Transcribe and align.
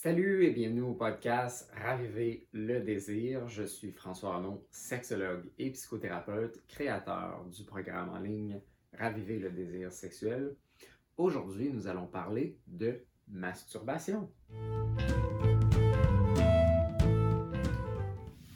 Salut 0.00 0.44
et 0.44 0.50
bienvenue 0.50 0.82
au 0.82 0.94
podcast 0.94 1.68
Raviver 1.76 2.46
le 2.52 2.78
désir. 2.78 3.48
Je 3.48 3.64
suis 3.64 3.90
François 3.90 4.34
Arnaud, 4.34 4.64
sexologue 4.70 5.50
et 5.58 5.72
psychothérapeute, 5.72 6.62
créateur 6.68 7.44
du 7.46 7.64
programme 7.64 8.10
en 8.10 8.20
ligne 8.20 8.60
Raviver 8.96 9.40
le 9.40 9.50
désir 9.50 9.90
sexuel. 9.90 10.54
Aujourd'hui, 11.16 11.72
nous 11.72 11.88
allons 11.88 12.06
parler 12.06 12.56
de 12.68 13.00
masturbation. 13.26 14.30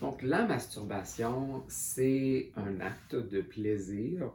Donc, 0.00 0.22
la 0.22 0.46
masturbation, 0.46 1.64
c'est 1.66 2.52
un 2.54 2.78
acte 2.78 3.16
de 3.16 3.40
plaisir 3.40 4.32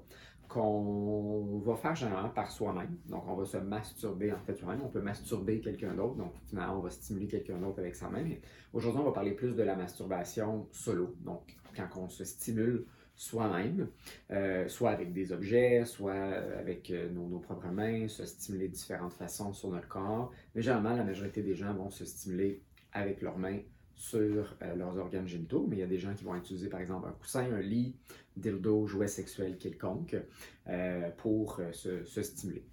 qu'on 0.58 1.60
va 1.60 1.76
faire 1.76 1.96
généralement 1.96 2.30
par 2.30 2.52
soi-même. 2.52 2.98
Donc, 3.08 3.24
on 3.28 3.36
va 3.36 3.46
se 3.46 3.58
masturber 3.58 4.32
en 4.32 4.40
fait 4.40 4.56
soi-même. 4.56 4.82
On 4.84 4.90
peut 4.90 5.02
masturber 5.02 5.60
quelqu'un 5.60 5.94
d'autre. 5.94 6.16
Donc, 6.16 6.34
finalement, 6.46 6.78
on 6.78 6.82
va 6.82 6.90
stimuler 6.90 7.28
quelqu'un 7.28 7.58
d'autre 7.58 7.80
avec 7.80 7.96
sa 7.96 8.10
main. 8.10 8.26
Aujourd'hui, 8.74 9.02
on 9.02 9.06
va 9.06 9.12
parler 9.12 9.32
plus 9.32 9.56
de 9.56 9.64
la 9.64 9.76
masturbation 9.76 10.68
solo. 10.72 11.16
Donc, 11.22 11.56
quand 11.76 11.88
on 11.98 12.10
se 12.10 12.24
stimule 12.24 12.86
soi-même, 13.16 13.88
euh, 14.32 14.68
soit 14.68 14.92
avec 14.92 15.12
des 15.14 15.32
objets, 15.32 15.86
soit 15.86 16.14
avec 16.14 16.92
euh, 16.92 17.10
nos, 17.10 17.28
nos, 17.28 17.40
propres 17.40 17.70
mains, 17.70 18.08
se 18.08 18.26
stimuler 18.26 18.68
de 18.68 18.74
différentes 18.74 19.14
façons 19.14 19.54
sur 19.54 19.70
notre 19.70 19.88
corps. 19.88 20.32
Mais 20.56 20.62
généralement, 20.62 20.96
la 20.96 21.04
majorité 21.04 21.42
des 21.42 21.56
gens 21.56 21.74
vont 21.74 21.90
se 21.90 22.06
stimuler 22.06 22.62
avec 22.94 23.22
leurs 23.22 23.38
mains 23.38 23.60
sur 23.98 24.56
euh, 24.62 24.76
leurs 24.76 24.96
organes 24.98 25.28
génitaux, 25.28 25.66
mais 25.68 25.78
il 25.78 25.80
y 25.80 25.84
a 25.84 25.88
des 25.88 25.98
gens 25.98 26.14
qui 26.14 26.24
vont 26.24 26.36
utiliser 26.36 26.70
par 26.70 26.80
exemple 26.80 27.08
un 27.10 27.12
coussin, 27.14 27.52
un 27.52 27.60
lit, 27.60 27.96
dildo, 28.38 28.86
jouet 28.86 29.08
sexuel 29.08 29.58
quelconque 29.58 30.16
euh, 30.68 31.10
pour 31.18 31.60
euh, 31.60 31.72
se, 31.74 32.22
stimuler. 32.22 32.64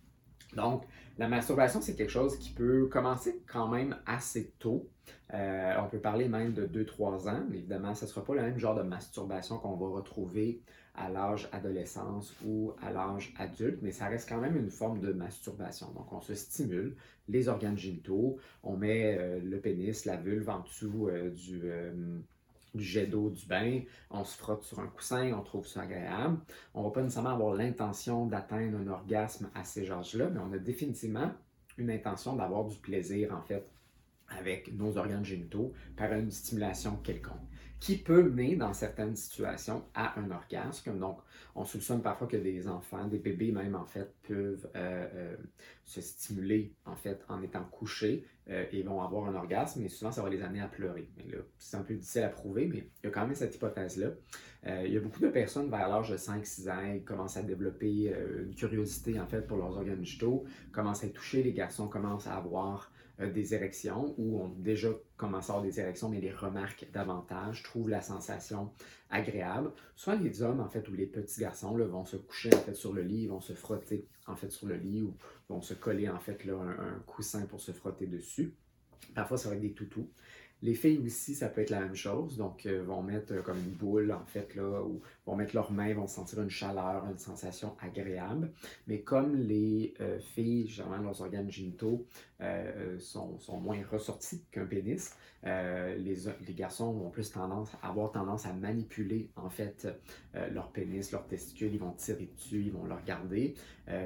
Donc, 0.56 0.84
la 1.18 1.28
masturbation, 1.28 1.80
c'est 1.80 1.94
quelque 1.94 2.10
chose 2.10 2.36
qui 2.38 2.50
peut 2.50 2.86
commencer 2.86 3.42
quand 3.46 3.68
même 3.68 3.96
assez 4.06 4.52
tôt. 4.58 4.88
on 5.32 5.88
peut 5.90 6.00
parler 6.00 6.28
même 6.28 6.52
de 6.52 6.66
2-3 6.66 7.28
ans, 7.28 7.42
évidemment, 7.52 7.94
ce 7.94 8.04
ne 8.04 8.10
sera 8.10 8.24
pas 8.24 8.34
le 8.34 8.42
même 8.42 8.58
genre 8.58 8.74
de 8.74 8.82
masturbation 8.82 9.58
qu'on 9.58 9.76
va 9.76 9.88
retrouver 9.88 10.60
à 10.94 11.08
l'âge 11.08 11.48
adolescence 11.52 12.34
ou 12.44 12.72
à 12.80 12.92
l'âge 12.92 13.34
adulte, 13.38 13.78
mais 13.82 13.90
ça 13.90 14.06
reste 14.06 14.28
quand 14.28 14.40
même 14.40 14.56
une 14.56 14.70
forme 14.70 15.00
de 15.00 15.12
masturbation. 15.12 15.90
Donc, 15.92 16.12
on 16.12 16.20
se 16.20 16.34
stimule 16.34 16.96
les 17.28 17.48
organes 17.48 17.78
génitaux, 17.78 18.38
on 18.62 18.76
met 18.76 19.16
euh, 19.18 19.40
le 19.42 19.58
pénis, 19.60 20.04
la 20.04 20.16
vulve 20.16 20.48
en 20.48 20.60
dessous 20.60 21.08
euh, 21.08 21.30
du, 21.30 21.62
euh, 21.64 21.92
du 22.74 22.84
jet 22.84 23.06
d'eau 23.06 23.30
du 23.30 23.46
bain, 23.46 23.80
on 24.10 24.24
se 24.24 24.36
frotte 24.36 24.62
sur 24.62 24.80
un 24.80 24.86
coussin, 24.86 25.32
on 25.32 25.42
trouve 25.42 25.66
ça 25.66 25.82
agréable. 25.82 26.38
On 26.74 26.80
ne 26.80 26.84
va 26.86 26.90
pas 26.92 27.02
nécessairement 27.02 27.30
avoir 27.30 27.54
l'intention 27.54 28.26
d'atteindre 28.26 28.78
un 28.78 28.88
orgasme 28.88 29.50
à 29.54 29.64
ces 29.64 29.90
âges-là, 29.90 30.30
mais 30.30 30.40
on 30.40 30.52
a 30.52 30.58
définitivement 30.58 31.32
une 31.78 31.90
intention 31.90 32.36
d'avoir 32.36 32.64
du 32.64 32.76
plaisir, 32.76 33.34
en 33.34 33.42
fait, 33.42 33.70
avec 34.28 34.72
nos 34.74 34.96
organes 34.96 35.24
génitaux 35.24 35.72
par 35.96 36.12
une 36.12 36.30
stimulation 36.30 36.96
quelconque 36.96 37.40
qui 37.84 37.98
peut 37.98 38.22
mener 38.22 38.56
dans 38.56 38.72
certaines 38.72 39.14
situations 39.14 39.84
à 39.94 40.18
un 40.18 40.30
orgasme. 40.30 40.98
Donc, 40.98 41.18
on 41.54 41.64
soupçonne 41.66 42.00
parfois 42.00 42.26
que 42.26 42.38
des 42.38 42.66
enfants, 42.66 43.06
des 43.06 43.18
bébés 43.18 43.52
même 43.52 43.74
en 43.74 43.84
fait, 43.84 44.10
peuvent 44.26 44.70
euh, 44.74 45.06
euh, 45.14 45.36
se 45.84 46.00
stimuler 46.00 46.72
en 46.86 46.96
fait 46.96 47.22
en 47.28 47.42
étant 47.42 47.64
couchés 47.64 48.24
euh, 48.50 48.64
et 48.72 48.82
vont 48.82 49.02
avoir 49.02 49.28
un 49.28 49.34
orgasme, 49.34 49.80
mais 49.82 49.88
souvent 49.88 50.12
ça 50.12 50.22
va 50.22 50.28
les 50.28 50.42
amener 50.42 50.60
à 50.60 50.68
pleurer. 50.68 51.08
C'est 51.58 51.76
un 51.76 51.82
peu 51.82 51.94
difficile 51.94 52.22
à 52.22 52.28
prouver, 52.28 52.66
mais 52.66 52.88
il 53.02 53.06
y 53.06 53.08
a 53.08 53.10
quand 53.10 53.26
même 53.26 53.34
cette 53.34 53.54
hypothèse-là. 53.54 54.08
il 54.84 54.92
y 54.92 54.96
a 54.96 55.00
beaucoup 55.00 55.20
de 55.20 55.28
personnes 55.28 55.70
vers 55.70 55.88
l'âge 55.88 56.10
de 56.10 56.16
5-6 56.16 56.70
ans 56.70 56.94
qui 56.94 57.04
commencent 57.04 57.36
à 57.36 57.42
développer 57.42 58.14
une 58.42 58.54
curiosité 58.54 59.20
en 59.20 59.26
fait 59.26 59.46
pour 59.46 59.56
leurs 59.56 59.76
organes 59.76 60.04
génitaux, 60.04 60.44
commencent 60.72 61.04
à 61.04 61.08
touchés, 61.08 61.42
les 61.42 61.52
garçons 61.52 61.88
commencent 61.88 62.26
à 62.26 62.36
avoir 62.36 62.90
euh, 62.90 62.93
des 63.18 63.54
érections 63.54 64.14
ou 64.18 64.40
ont 64.40 64.48
déjà 64.58 64.88
commencé 65.16 65.50
à 65.50 65.54
avoir 65.54 65.64
des 65.64 65.78
érections, 65.78 66.08
mais 66.08 66.20
les 66.20 66.32
remarquent 66.32 66.86
davantage, 66.92 67.62
trouvent 67.62 67.88
la 67.88 68.02
sensation 68.02 68.70
agréable. 69.10 69.70
Soit 69.94 70.16
les 70.16 70.42
hommes, 70.42 70.60
en 70.60 70.68
fait, 70.68 70.88
ou 70.88 70.94
les 70.94 71.06
petits 71.06 71.40
garçons 71.40 71.76
vont 71.76 72.04
se 72.04 72.16
coucher 72.16 72.52
en 72.54 72.58
fait 72.58 72.74
sur 72.74 72.92
le 72.92 73.02
lit, 73.02 73.26
vont 73.26 73.40
se 73.40 73.52
frotter 73.52 74.08
en 74.26 74.36
fait 74.36 74.50
sur 74.50 74.66
le 74.66 74.76
lit 74.76 75.02
ou 75.02 75.14
vont 75.48 75.62
se 75.62 75.74
coller 75.74 76.08
en 76.08 76.18
fait 76.18 76.44
là, 76.44 76.54
un, 76.54 76.98
coussin 77.06 77.46
pour 77.46 77.60
se 77.60 77.72
frotter 77.72 78.06
dessus. 78.06 78.54
Parfois, 79.14 79.38
ça 79.38 79.48
va 79.48 79.54
être 79.54 79.60
des 79.60 79.72
toutous. 79.72 80.08
Les 80.62 80.74
filles 80.74 80.98
aussi, 81.04 81.34
ça 81.34 81.48
peut 81.48 81.60
être 81.60 81.70
la 81.70 81.80
même 81.80 81.94
chose. 81.94 82.38
Donc, 82.38 82.64
euh, 82.64 82.82
vont 82.82 83.02
mettre 83.02 83.34
euh, 83.34 83.42
comme 83.42 83.58
une 83.58 83.72
boule, 83.72 84.10
en 84.12 84.24
fait, 84.24 84.54
là, 84.54 84.82
ou 84.82 85.02
vont 85.26 85.36
mettre 85.36 85.54
leurs 85.54 85.72
mains, 85.72 85.94
vont 85.94 86.06
sentir 86.06 86.42
une 86.42 86.50
chaleur, 86.50 87.06
une 87.10 87.18
sensation 87.18 87.76
agréable. 87.80 88.52
Mais 88.86 89.00
comme 89.00 89.36
les 89.36 89.94
filles, 90.34 90.68
généralement, 90.68 91.04
leurs 91.04 91.20
organes 91.20 91.50
génitaux 91.50 92.06
euh, 92.40 92.98
sont, 92.98 93.38
sont, 93.38 93.58
moins 93.58 93.80
ressortis 93.90 94.42
qu'un 94.50 94.66
pénis. 94.66 95.14
Euh, 95.46 95.94
les, 95.96 96.54
garçons 96.54 96.86
ont 96.86 97.10
plus 97.10 97.30
tendance, 97.30 97.70
avoir 97.82 98.10
tendance 98.10 98.44
à 98.44 98.52
manipuler 98.52 99.30
en 99.36 99.50
fait 99.50 99.86
euh, 100.34 100.48
leur 100.50 100.72
pénis, 100.72 101.12
leur 101.12 101.26
testicule, 101.26 101.72
ils 101.72 101.78
vont 101.78 101.92
tirer 101.92 102.28
dessus, 102.34 102.62
ils 102.62 102.72
vont 102.72 102.84
le 102.84 102.94
regarder, 102.94 103.54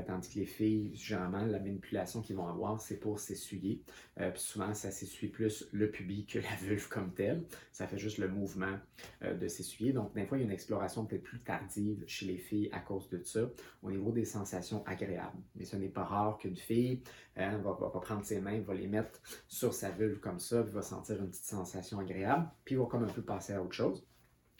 tandis 0.06 0.28
que 0.28 0.40
les 0.40 0.46
filles, 0.46 0.90
généralement, 0.94 1.44
la 1.44 1.60
manipulation 1.60 2.20
qu'ils 2.20 2.36
vont 2.36 2.48
avoir, 2.48 2.80
c'est 2.80 2.96
pour 2.96 3.20
s'essuyer. 3.20 3.80
puis 4.16 4.40
souvent, 4.40 4.74
ça 4.74 4.90
s'essuie 4.90 5.28
plus 5.28 5.68
le 5.72 5.88
pubis 5.90 6.26
que 6.26 6.40
la 6.40 6.54
vulve 6.60 6.88
comme 6.88 7.12
telle. 7.12 7.44
Ça 7.72 7.86
fait 7.86 7.98
juste 7.98 8.18
le 8.18 8.28
mouvement 8.28 8.76
de 9.22 9.46
s'essuyer. 9.46 9.92
Donc, 9.92 10.12
des 10.14 10.26
fois, 10.26 10.36
il 10.36 10.40
y 10.40 10.44
a 10.44 10.46
une 10.46 10.52
exploration 10.52 11.04
plus 11.16 11.40
tardive 11.40 12.04
chez 12.06 12.26
les 12.26 12.36
filles 12.36 12.68
à 12.72 12.80
cause 12.80 13.08
de 13.08 13.22
ça, 13.22 13.48
au 13.82 13.90
niveau 13.90 14.12
des 14.12 14.26
sensations 14.26 14.84
agréables. 14.86 15.38
Mais 15.56 15.64
ce 15.64 15.76
n'est 15.76 15.88
pas 15.88 16.04
rare 16.04 16.36
qu'une 16.36 16.56
fille 16.56 17.02
hein, 17.36 17.56
va, 17.58 17.74
prendre 17.74 18.24
ses 18.24 18.40
mains, 18.42 18.60
va 18.60 18.74
les 18.74 18.86
mettre 18.86 19.20
sur 19.46 19.72
sa 19.72 19.90
vulve 19.90 20.20
comme 20.20 20.38
ça, 20.38 20.62
il 20.66 20.72
va 20.74 20.82
sentir 20.82 21.18
une 21.20 21.30
petite 21.30 21.46
sensation 21.46 21.98
agréable, 21.98 22.46
puis 22.66 22.74
va 22.74 22.84
comme 22.84 23.04
un 23.04 23.08
peu 23.08 23.22
passer 23.22 23.54
à 23.54 23.62
autre 23.62 23.72
chose. 23.72 24.06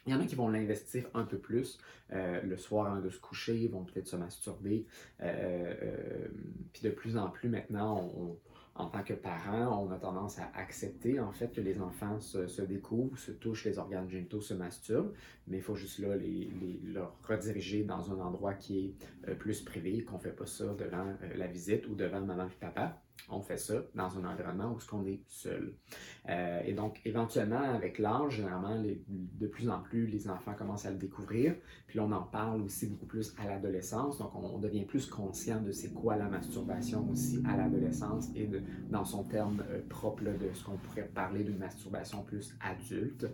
Il 0.05 0.13
y 0.13 0.15
en 0.15 0.21
a 0.21 0.25
qui 0.25 0.35
vont 0.35 0.49
l'investir 0.49 1.05
un 1.13 1.23
peu 1.23 1.37
plus 1.37 1.77
euh, 2.13 2.41
le 2.41 2.57
soir 2.57 2.87
avant 2.87 3.01
de 3.01 3.09
se 3.09 3.19
coucher, 3.19 3.55
ils 3.55 3.69
vont 3.69 3.83
peut-être 3.83 4.07
se 4.07 4.15
masturber. 4.15 4.87
Euh, 5.21 5.75
euh, 5.83 6.27
puis 6.73 6.81
de 6.81 6.89
plus 6.89 7.17
en 7.17 7.29
plus 7.29 7.49
maintenant, 7.49 8.09
en 8.79 8.87
tant 8.87 9.03
que 9.03 9.13
parents, 9.13 9.85
on 9.85 9.91
a 9.91 9.97
tendance 9.97 10.39
à 10.39 10.49
accepter 10.55 11.19
en 11.19 11.31
fait 11.31 11.51
que 11.51 11.61
les 11.61 11.81
enfants 11.81 12.19
se, 12.19 12.61
découvrent, 12.61 13.17
se 13.17 13.31
touchent 13.31 13.65
les 13.65 13.77
organes 13.77 14.09
génitaux, 14.09 14.41
se 14.41 14.53
masturbent, 14.53 15.13
mais 15.47 15.57
il 15.57 15.63
faut 15.63 15.75
juste 15.75 15.99
là 15.99 16.15
les, 16.15 16.49
les, 16.61 16.79
rediriger 17.27 17.83
dans 17.83 18.11
un 18.11 18.19
endroit 18.19 18.53
qui 18.53 18.95
est 19.27 19.35
plus 19.35 19.61
privé, 19.61 20.03
qu'on 20.03 20.15
ne 20.15 20.21
fait 20.21 20.35
pas 20.35 20.45
ça 20.45 20.73
devant 20.75 21.13
la 21.35 21.47
visite 21.47 21.87
ou 21.87 21.95
devant 21.95 22.21
maman 22.21 22.47
et 22.47 22.59
papa 22.59 23.01
on 23.29 23.41
fait 23.41 23.57
ça 23.57 23.75
dans 23.95 24.17
un 24.17 24.25
environnement 24.25 24.71
où 24.71 24.95
on 24.95 25.05
est 25.05 25.21
seul. 25.27 25.73
Euh, 26.29 26.61
et 26.65 26.73
donc, 26.73 27.01
éventuellement, 27.05 27.61
avec 27.61 27.99
l'âge, 27.99 28.37
généralement, 28.37 28.81
de 29.07 29.47
plus 29.47 29.69
en 29.69 29.79
plus, 29.81 30.07
les 30.07 30.29
enfants 30.29 30.53
commencent 30.53 30.85
à 30.85 30.91
le 30.91 30.97
découvrir. 30.97 31.55
Puis 31.87 31.99
on 31.99 32.11
en 32.11 32.23
parle 32.23 32.61
aussi 32.61 32.87
beaucoup 32.87 33.05
plus 33.05 33.33
à 33.37 33.47
l'adolescence. 33.47 34.17
Donc, 34.19 34.35
on, 34.35 34.59
devient 34.59 34.85
plus 34.85 35.05
conscient 35.05 35.61
de 35.61 35.71
c'est 35.71 35.93
quoi 35.93 36.17
la 36.17 36.27
masturbation 36.27 37.09
aussi 37.09 37.41
à 37.47 37.55
l'adolescence 37.55 38.29
et 38.35 38.49
dans 38.89 39.05
son 39.05 39.23
terme 39.23 39.63
euh, 39.69 39.81
propre 39.87 40.23
de 40.23 40.53
ce 40.53 40.63
qu'on 40.65 40.77
pourrait 40.77 41.07
parler 41.07 41.43
d'une 41.43 41.57
masturbation 41.57 42.23
plus 42.23 42.55
adulte. 42.59 43.25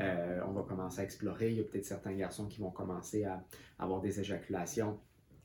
Euh, 0.00 0.40
on 0.46 0.52
va 0.52 0.62
commencer 0.62 1.00
à 1.00 1.04
explorer. 1.04 1.50
Il 1.50 1.58
y 1.58 1.60
a 1.60 1.64
peut-être 1.64 1.86
certains 1.86 2.14
garçons 2.14 2.46
qui 2.46 2.60
vont 2.60 2.70
commencer 2.70 3.24
à 3.24 3.44
avoir 3.78 4.00
des 4.00 4.18
éjaculations 4.18 4.98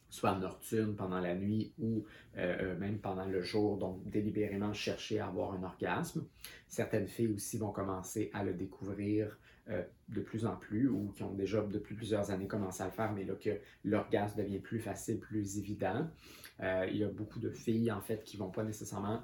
soit 0.10 0.38
nocturne 0.38 0.96
pendant 0.96 1.20
la 1.20 1.36
nuit 1.36 1.74
ou 1.80 2.06
euh, 2.38 2.58
euh, 2.62 2.78
même 2.78 3.00
pendant 3.00 3.26
le 3.26 3.42
jour, 3.42 3.78
donc 3.78 4.08
délibérément 4.10 4.74
chercher 4.74 5.20
à 5.20 5.28
avoir 5.28 5.54
un 5.54 5.64
orgasme. 5.64 6.26
Certaines 6.68 7.08
filles 7.08 7.34
aussi 7.34 7.58
vont 7.58 7.72
commencer 7.72 8.30
à 8.34 8.44
le 8.44 8.54
découvrir 8.54 9.38
euh, 9.70 9.84
de 10.10 10.22
plus 10.22 10.46
en 10.46 10.56
plus 10.56 10.88
ou 10.88 11.12
qui 11.16 11.24
ont 11.24 11.34
déjà 11.34 11.62
depuis 11.62 11.96
plusieurs 11.96 12.32
années 12.32 12.48
commencé 12.48 12.84
à 12.84 12.86
le 12.86 12.92
faire, 12.92 13.12
mais 13.12 13.26
là 13.26 13.34
que 13.36 13.60
l'orgasme 13.84 14.42
devient 14.42 14.60
plus 14.60 14.80
facile, 14.80 15.20
plus 15.20 15.58
évident. 15.58 16.08
il 16.62 16.98
y 16.98 17.04
a 17.04 17.10
beaucoup 17.10 17.40
de 17.40 17.50
filles 17.50 17.92
en 17.92 18.02
fait 18.02 18.24
qui 18.24 18.38
vont 18.38 18.50
pas 18.50 18.64
nécessairement 18.64 19.22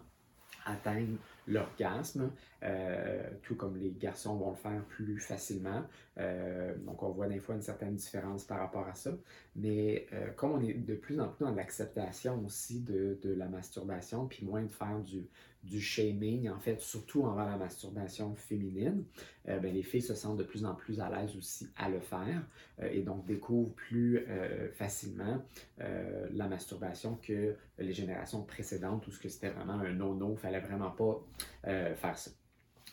atteindre 0.65 1.17
l'orgasme, 1.47 2.31
euh, 2.63 3.29
tout 3.41 3.55
comme 3.55 3.77
les 3.77 3.91
garçons 3.91 4.35
vont 4.37 4.51
le 4.51 4.55
faire 4.55 4.83
plus 4.85 5.19
facilement. 5.19 5.83
Euh, 6.17 6.75
donc 6.85 7.03
on 7.03 7.09
voit 7.09 7.27
des 7.27 7.39
fois 7.39 7.55
une 7.55 7.61
certaine 7.61 7.95
différence 7.95 8.45
par 8.45 8.59
rapport 8.59 8.87
à 8.87 8.93
ça. 8.93 9.11
Mais 9.55 10.07
euh, 10.13 10.31
comme 10.31 10.51
on 10.51 10.61
est 10.61 10.73
de 10.73 10.95
plus 10.95 11.19
en 11.19 11.27
plus 11.27 11.43
dans 11.43 11.53
l'acceptation 11.53 12.43
aussi 12.45 12.81
de, 12.81 13.19
de, 13.21 13.33
la 13.33 13.47
masturbation, 13.47 14.27
puis 14.27 14.45
moins 14.45 14.63
de 14.63 14.71
faire 14.71 14.99
du, 14.99 15.25
du 15.63 15.81
shaming, 15.81 16.49
en 16.49 16.59
fait, 16.59 16.79
surtout 16.79 17.23
envers 17.23 17.45
la 17.45 17.57
masturbation 17.57 18.35
féminine, 18.35 19.03
ben, 19.45 19.61
les 19.61 19.83
filles 19.83 20.01
se 20.01 20.15
sentent 20.15 20.37
de 20.37 20.43
plus 20.43 20.65
en 20.65 20.73
plus 20.73 21.01
à 21.01 21.09
l'aise 21.09 21.35
aussi 21.35 21.67
à 21.75 21.89
le 21.89 21.99
faire 21.99 22.41
et 22.81 23.01
donc 23.01 23.25
découvrent 23.25 23.73
plus 23.73 24.25
facilement 24.73 25.41
la 25.77 26.47
masturbation 26.47 27.17
que 27.21 27.55
les 27.77 27.93
générations 27.93 28.43
précédentes 28.43 29.07
où 29.07 29.11
ce 29.11 29.19
que 29.19 29.29
c'était 29.29 29.49
vraiment 29.49 29.73
un 29.73 29.93
no-no, 29.93 30.33
il 30.33 30.37
fallait 30.37 30.59
vraiment 30.59 30.91
pas 30.91 31.21
faire 31.63 32.17
ça. 32.17 32.31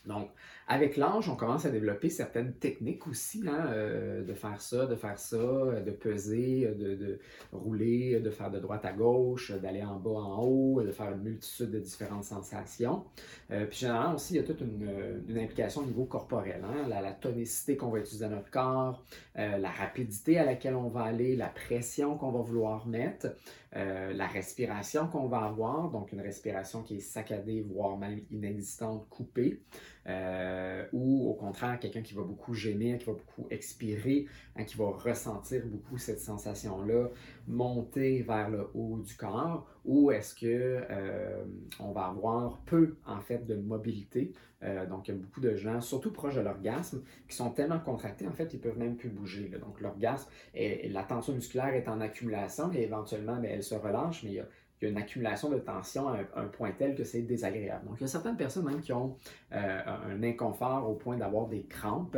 Donc, 0.06 0.31
avec 0.70 0.96
l'âge, 0.96 1.28
on 1.28 1.34
commence 1.34 1.64
à 1.64 1.70
développer 1.70 2.11
certaines 2.11 2.52
techniques 2.52 3.08
aussi, 3.08 3.43
hein, 3.44 3.67
euh, 3.72 4.22
de 4.22 4.34
faire 4.34 4.61
ça, 4.61 4.87
de 4.87 4.94
faire 4.94 5.19
ça, 5.19 5.37
de 5.37 5.90
peser, 5.90 6.72
de, 6.78 7.19
rouler, 7.50 8.20
de 8.20 8.31
faire 8.31 8.52
de 8.52 8.61
droite 8.61 8.84
à 8.84 8.93
gauche, 8.93 9.50
d'aller 9.50 9.82
en 9.82 9.96
bas 9.99 10.11
en 10.11 10.44
haut, 10.44 10.81
de 10.81 10.93
faire 10.93 11.11
une 11.11 11.22
multitude 11.22 11.72
de 11.72 11.81
différentes 11.81 12.22
sensations. 12.22 13.05
Euh, 13.50 13.67
puis 13.67 13.78
généralement 13.81 14.14
aussi, 14.14 14.34
il 14.34 14.37
y 14.37 14.38
a 14.38 14.44
toute 14.44 14.61
une, 14.61 15.37
implication 15.37 15.81
au 15.81 15.87
niveau 15.87 16.05
corporel, 16.05 16.62
hein, 16.64 16.87
la, 16.88 17.12
tonicité 17.14 17.76
qu'on 17.76 17.90
va 17.90 17.99
utiliser 17.99 18.28
dans 18.28 18.37
notre 18.37 18.50
corps, 18.52 19.05
euh, 19.38 19.58
la 19.58 19.70
rapidité 19.70 20.38
à 20.38 20.44
laquelle 20.44 20.76
on 20.76 20.88
va 20.88 21.02
aller, 21.02 21.34
la 21.34 21.49
pression 21.49 22.16
qu'on 22.16 22.31
va 22.31 22.43
vouloir 22.43 22.87
mettre. 22.87 23.26
la 23.73 24.26
respiration 24.26 25.06
qu'on 25.06 25.28
va 25.28 25.43
avoir, 25.44 25.90
donc 25.90 26.12
une 26.12 26.20
respiration 26.20 26.82
qui 26.82 26.96
est 26.96 27.00
saccadée, 27.00 27.61
voire 27.61 27.96
même 27.96 28.20
inexistante, 28.31 29.08
coupée. 29.08 29.61
Euh, 30.06 30.85
ou 30.93 31.31
au 31.31 31.35
contraire, 31.35 31.79
quelqu'un 31.79 32.02
qui 32.02 32.14
va 32.14 32.23
beaucoup 32.23 32.55
gémir, 32.55 32.99
qui 32.99 33.06
va 33.06 33.12
beaucoup 33.12 33.47
expirer, 33.50 34.26
hein, 34.56 34.64
qui 34.64 34.76
va 34.76 34.87
ressentir 34.87 35.62
beaucoup 35.67 35.99
cette 35.99 36.20
sensation-là 36.20 37.08
monter 37.47 38.23
vers 38.23 38.49
le 38.49 38.69
haut 38.75 38.99
du 38.99 39.14
corps, 39.14 39.67
ou 39.85 40.11
est-ce 40.11 40.35
que 40.35 40.47
euh, 40.91 41.44
on 41.79 41.93
va 41.93 42.06
avoir 42.06 42.58
peu 42.61 42.97
en 43.06 43.20
fait 43.20 43.47
de 43.47 43.56
mobilité. 43.56 44.32
Euh, 44.62 44.87
donc, 44.87 45.08
il 45.08 45.12
y 45.12 45.14
a 45.14 45.17
beaucoup 45.19 45.41
de 45.41 45.56
gens, 45.56 45.81
surtout 45.81 46.12
proches 46.12 46.35
de 46.35 46.41
l'orgasme, 46.41 47.02
qui 47.29 47.35
sont 47.35 47.50
tellement 47.50 47.81
contractés, 47.81 48.26
en 48.26 48.32
fait, 48.32 48.52
ils 48.52 48.61
peuvent 48.61 48.79
même 48.79 48.97
plus 48.97 49.08
bouger. 49.08 49.50
Donc, 49.58 49.81
l'orgasme, 49.81 50.29
la 50.55 51.02
tension 51.02 51.32
musculaire 51.32 51.75
est 51.75 51.88
en 51.88 52.00
accumulation 52.00 52.70
et 52.73 52.82
éventuellement, 52.82 53.37
ben, 53.37 53.50
elle 53.50 53.62
se 53.62 53.75
relâche, 53.75 54.23
mais 54.23 54.43
y 54.82 54.86
a 54.86 54.90
une 54.90 54.98
accumulation 54.98 55.50
de 55.50 55.58
tension 55.58 56.08
à 56.08 56.18
un, 56.36 56.46
point 56.46 56.72
tel 56.72 56.94
que 56.94 57.04
c'est 57.04 57.22
désagréable. 57.22 57.86
Donc, 57.86 57.96
il 57.98 58.02
y 58.02 58.04
a 58.04 58.08
certaines 58.08 58.36
personnes 58.36 58.64
même 58.64 58.80
qui 58.80 58.92
ont 58.92 59.16
euh, 59.52 59.80
un 59.86 60.22
inconfort 60.22 60.88
au 60.88 60.94
point 60.94 61.16
d'avoir 61.16 61.48
des 61.48 61.64
crampes 61.64 62.16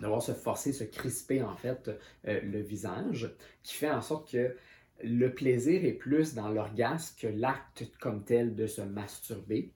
d'avoir 0.00 0.22
se 0.22 0.32
forcer, 0.32 0.72
se 0.72 0.84
crisper 0.84 1.42
en 1.42 1.56
fait 1.56 1.90
euh, 2.26 2.40
le 2.42 2.60
visage, 2.60 3.34
qui 3.62 3.74
fait 3.74 3.90
en 3.90 4.00
sorte 4.00 4.30
que 4.30 4.56
le 5.02 5.34
plaisir 5.34 5.84
est 5.84 5.92
plus 5.92 6.34
dans 6.34 6.48
l'orgasme 6.48 7.16
que 7.18 7.26
l'acte 7.26 7.90
comme 8.00 8.24
tel 8.24 8.54
de 8.54 8.66
se 8.66 8.82
masturber. 8.82 9.72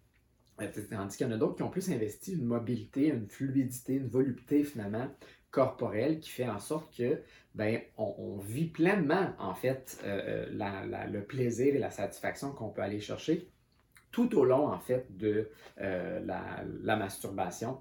Euh, 0.61 0.69
tandis 0.90 1.16
qu'il 1.16 1.26
y 1.26 1.31
en 1.31 1.32
a 1.32 1.38
d'autres 1.38 1.56
qui 1.56 1.62
ont 1.62 1.70
plus 1.70 1.90
investi 1.90 2.34
une 2.34 2.44
mobilité, 2.44 3.08
une 3.08 3.28
fluidité, 3.28 3.94
une 3.94 4.08
volupté 4.08 4.62
finalement 4.62 5.08
corporelle 5.55 6.19
qui 6.19 6.31
fait 6.31 6.49
en 6.49 6.59
sorte 6.59 6.93
que 6.97 7.21
ben, 7.55 7.81
on, 7.97 8.39
vit 8.39 8.67
pleinement, 8.67 9.33
en 9.39 9.55
fait, 9.55 10.01
euh, 10.05 10.47
euh, 10.51 11.06
le 11.06 11.23
plaisir 11.23 11.77
et 11.77 11.79
la 11.79 11.93
satisfaction 11.93 12.51
qu'on 12.51 12.71
peut 12.71 12.83
aller 12.83 12.99
chercher 12.99 13.49
tout 14.11 14.37
au 14.37 14.45
long, 14.45 14.67
en 14.67 14.81
fait, 14.81 15.06
de 15.17 15.49
euh, 15.81 16.21
la, 16.25 16.97
masturbation. 16.97 17.79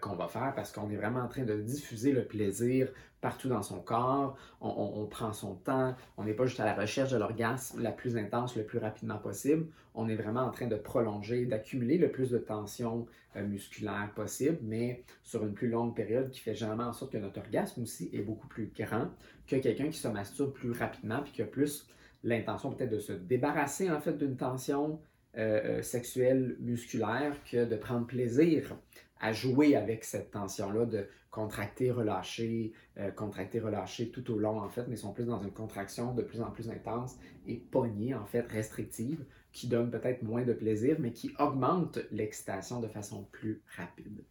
Qu'on 0.00 0.14
va 0.14 0.28
faire 0.28 0.52
parce 0.54 0.70
qu'on 0.70 0.90
est 0.90 0.96
vraiment 0.96 1.20
en 1.20 1.28
train 1.28 1.42
de 1.42 1.60
diffuser 1.60 2.12
le 2.12 2.24
plaisir 2.24 2.88
partout 3.20 3.48
dans 3.48 3.62
son 3.62 3.80
corps, 3.80 4.36
on, 4.60 5.06
prend 5.06 5.32
son 5.32 5.54
temps, 5.54 5.94
on 6.16 6.24
n'est 6.24 6.32
pas 6.32 6.46
juste 6.46 6.60
à 6.60 6.64
la 6.64 6.74
recherche 6.74 7.10
de 7.10 7.18
l'orgasme 7.18 7.82
la 7.82 7.92
plus 7.92 8.16
intense 8.16 8.56
le 8.56 8.64
plus 8.64 8.78
rapidement 8.78 9.18
possible, 9.18 9.66
on 9.94 10.08
est 10.08 10.14
vraiment 10.14 10.40
en 10.40 10.50
train 10.50 10.66
de 10.66 10.76
prolonger, 10.76 11.44
d'accumuler 11.44 11.98
le 11.98 12.10
plus 12.10 12.30
de 12.30 12.38
tension 12.38 13.06
euh, 13.36 13.46
musculaire 13.46 14.10
possible, 14.14 14.58
mais 14.62 15.04
sur 15.22 15.44
une 15.44 15.52
plus 15.52 15.68
longue 15.68 15.94
période 15.94 16.30
qui 16.30 16.40
fait 16.40 16.54
généralement 16.54 16.88
en 16.88 16.92
sorte 16.92 17.12
que 17.12 17.18
notre 17.18 17.40
orgasme 17.40 17.82
aussi 17.82 18.10
est 18.12 18.22
beaucoup 18.22 18.48
plus 18.48 18.72
grand 18.76 19.08
que 19.46 19.56
quelqu'un 19.56 19.88
qui 19.88 19.98
se 19.98 20.08
masturbe 20.08 20.52
plus 20.52 20.72
rapidement 20.72 21.22
puis 21.22 21.32
qui 21.32 21.42
a 21.42 21.46
plus 21.46 21.86
l'intention 22.22 22.72
peut-être 22.72 22.90
de 22.90 22.98
se 22.98 23.12
débarrasser 23.12 23.90
en 23.90 24.00
fait 24.00 24.16
d'une 24.16 24.36
tension 24.36 25.00
euh, 25.38 25.78
euh, 25.78 25.82
sexuelle 25.82 26.56
musculaire 26.60 27.34
que 27.50 27.64
de 27.64 27.76
prendre 27.76 28.06
plaisir 28.06 28.76
à 29.20 29.32
jouer 29.32 29.76
avec 29.76 30.04
cette 30.04 30.30
tension-là, 30.30 30.86
de 30.86 31.06
contracter, 31.30 31.90
relâcher, 31.90 32.72
euh, 32.98 33.10
contracter, 33.10 33.60
relâcher 33.60 34.10
tout 34.10 34.32
au 34.32 34.38
long, 34.38 34.60
en 34.60 34.68
fait, 34.68 34.86
mais 34.88 34.96
sont 34.96 35.12
plus 35.12 35.26
dans 35.26 35.38
une 35.38 35.52
contraction 35.52 36.12
de 36.14 36.22
plus 36.22 36.40
en 36.40 36.50
plus 36.50 36.70
intense 36.70 37.16
et 37.46 37.56
pognée, 37.56 38.14
en 38.14 38.24
fait, 38.26 38.46
restrictive, 38.48 39.24
qui 39.52 39.68
donne 39.68 39.90
peut-être 39.90 40.22
moins 40.22 40.44
de 40.44 40.52
plaisir, 40.52 40.96
mais 40.98 41.12
qui 41.12 41.32
augmente 41.38 41.98
l'excitation 42.10 42.80
de 42.80 42.88
façon 42.88 43.24
plus 43.30 43.62
rapide. 43.76 44.24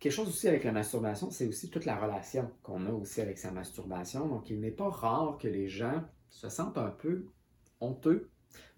Quelque 0.00 0.12
chose 0.12 0.28
aussi 0.28 0.48
avec 0.48 0.64
la 0.64 0.72
masturbation, 0.72 1.30
c'est 1.30 1.46
aussi 1.46 1.70
toute 1.70 1.84
la 1.84 1.96
relation 1.96 2.50
qu'on 2.64 2.86
a 2.86 2.90
aussi 2.90 3.20
avec 3.20 3.38
sa 3.38 3.52
masturbation. 3.52 4.26
Donc, 4.26 4.50
il 4.50 4.60
n'est 4.60 4.72
pas 4.72 4.88
rare 4.88 5.38
que 5.38 5.46
les 5.46 5.68
gens 5.68 6.02
se 6.28 6.48
sentent 6.48 6.78
un 6.78 6.90
peu 6.90 7.26
honteux 7.80 8.28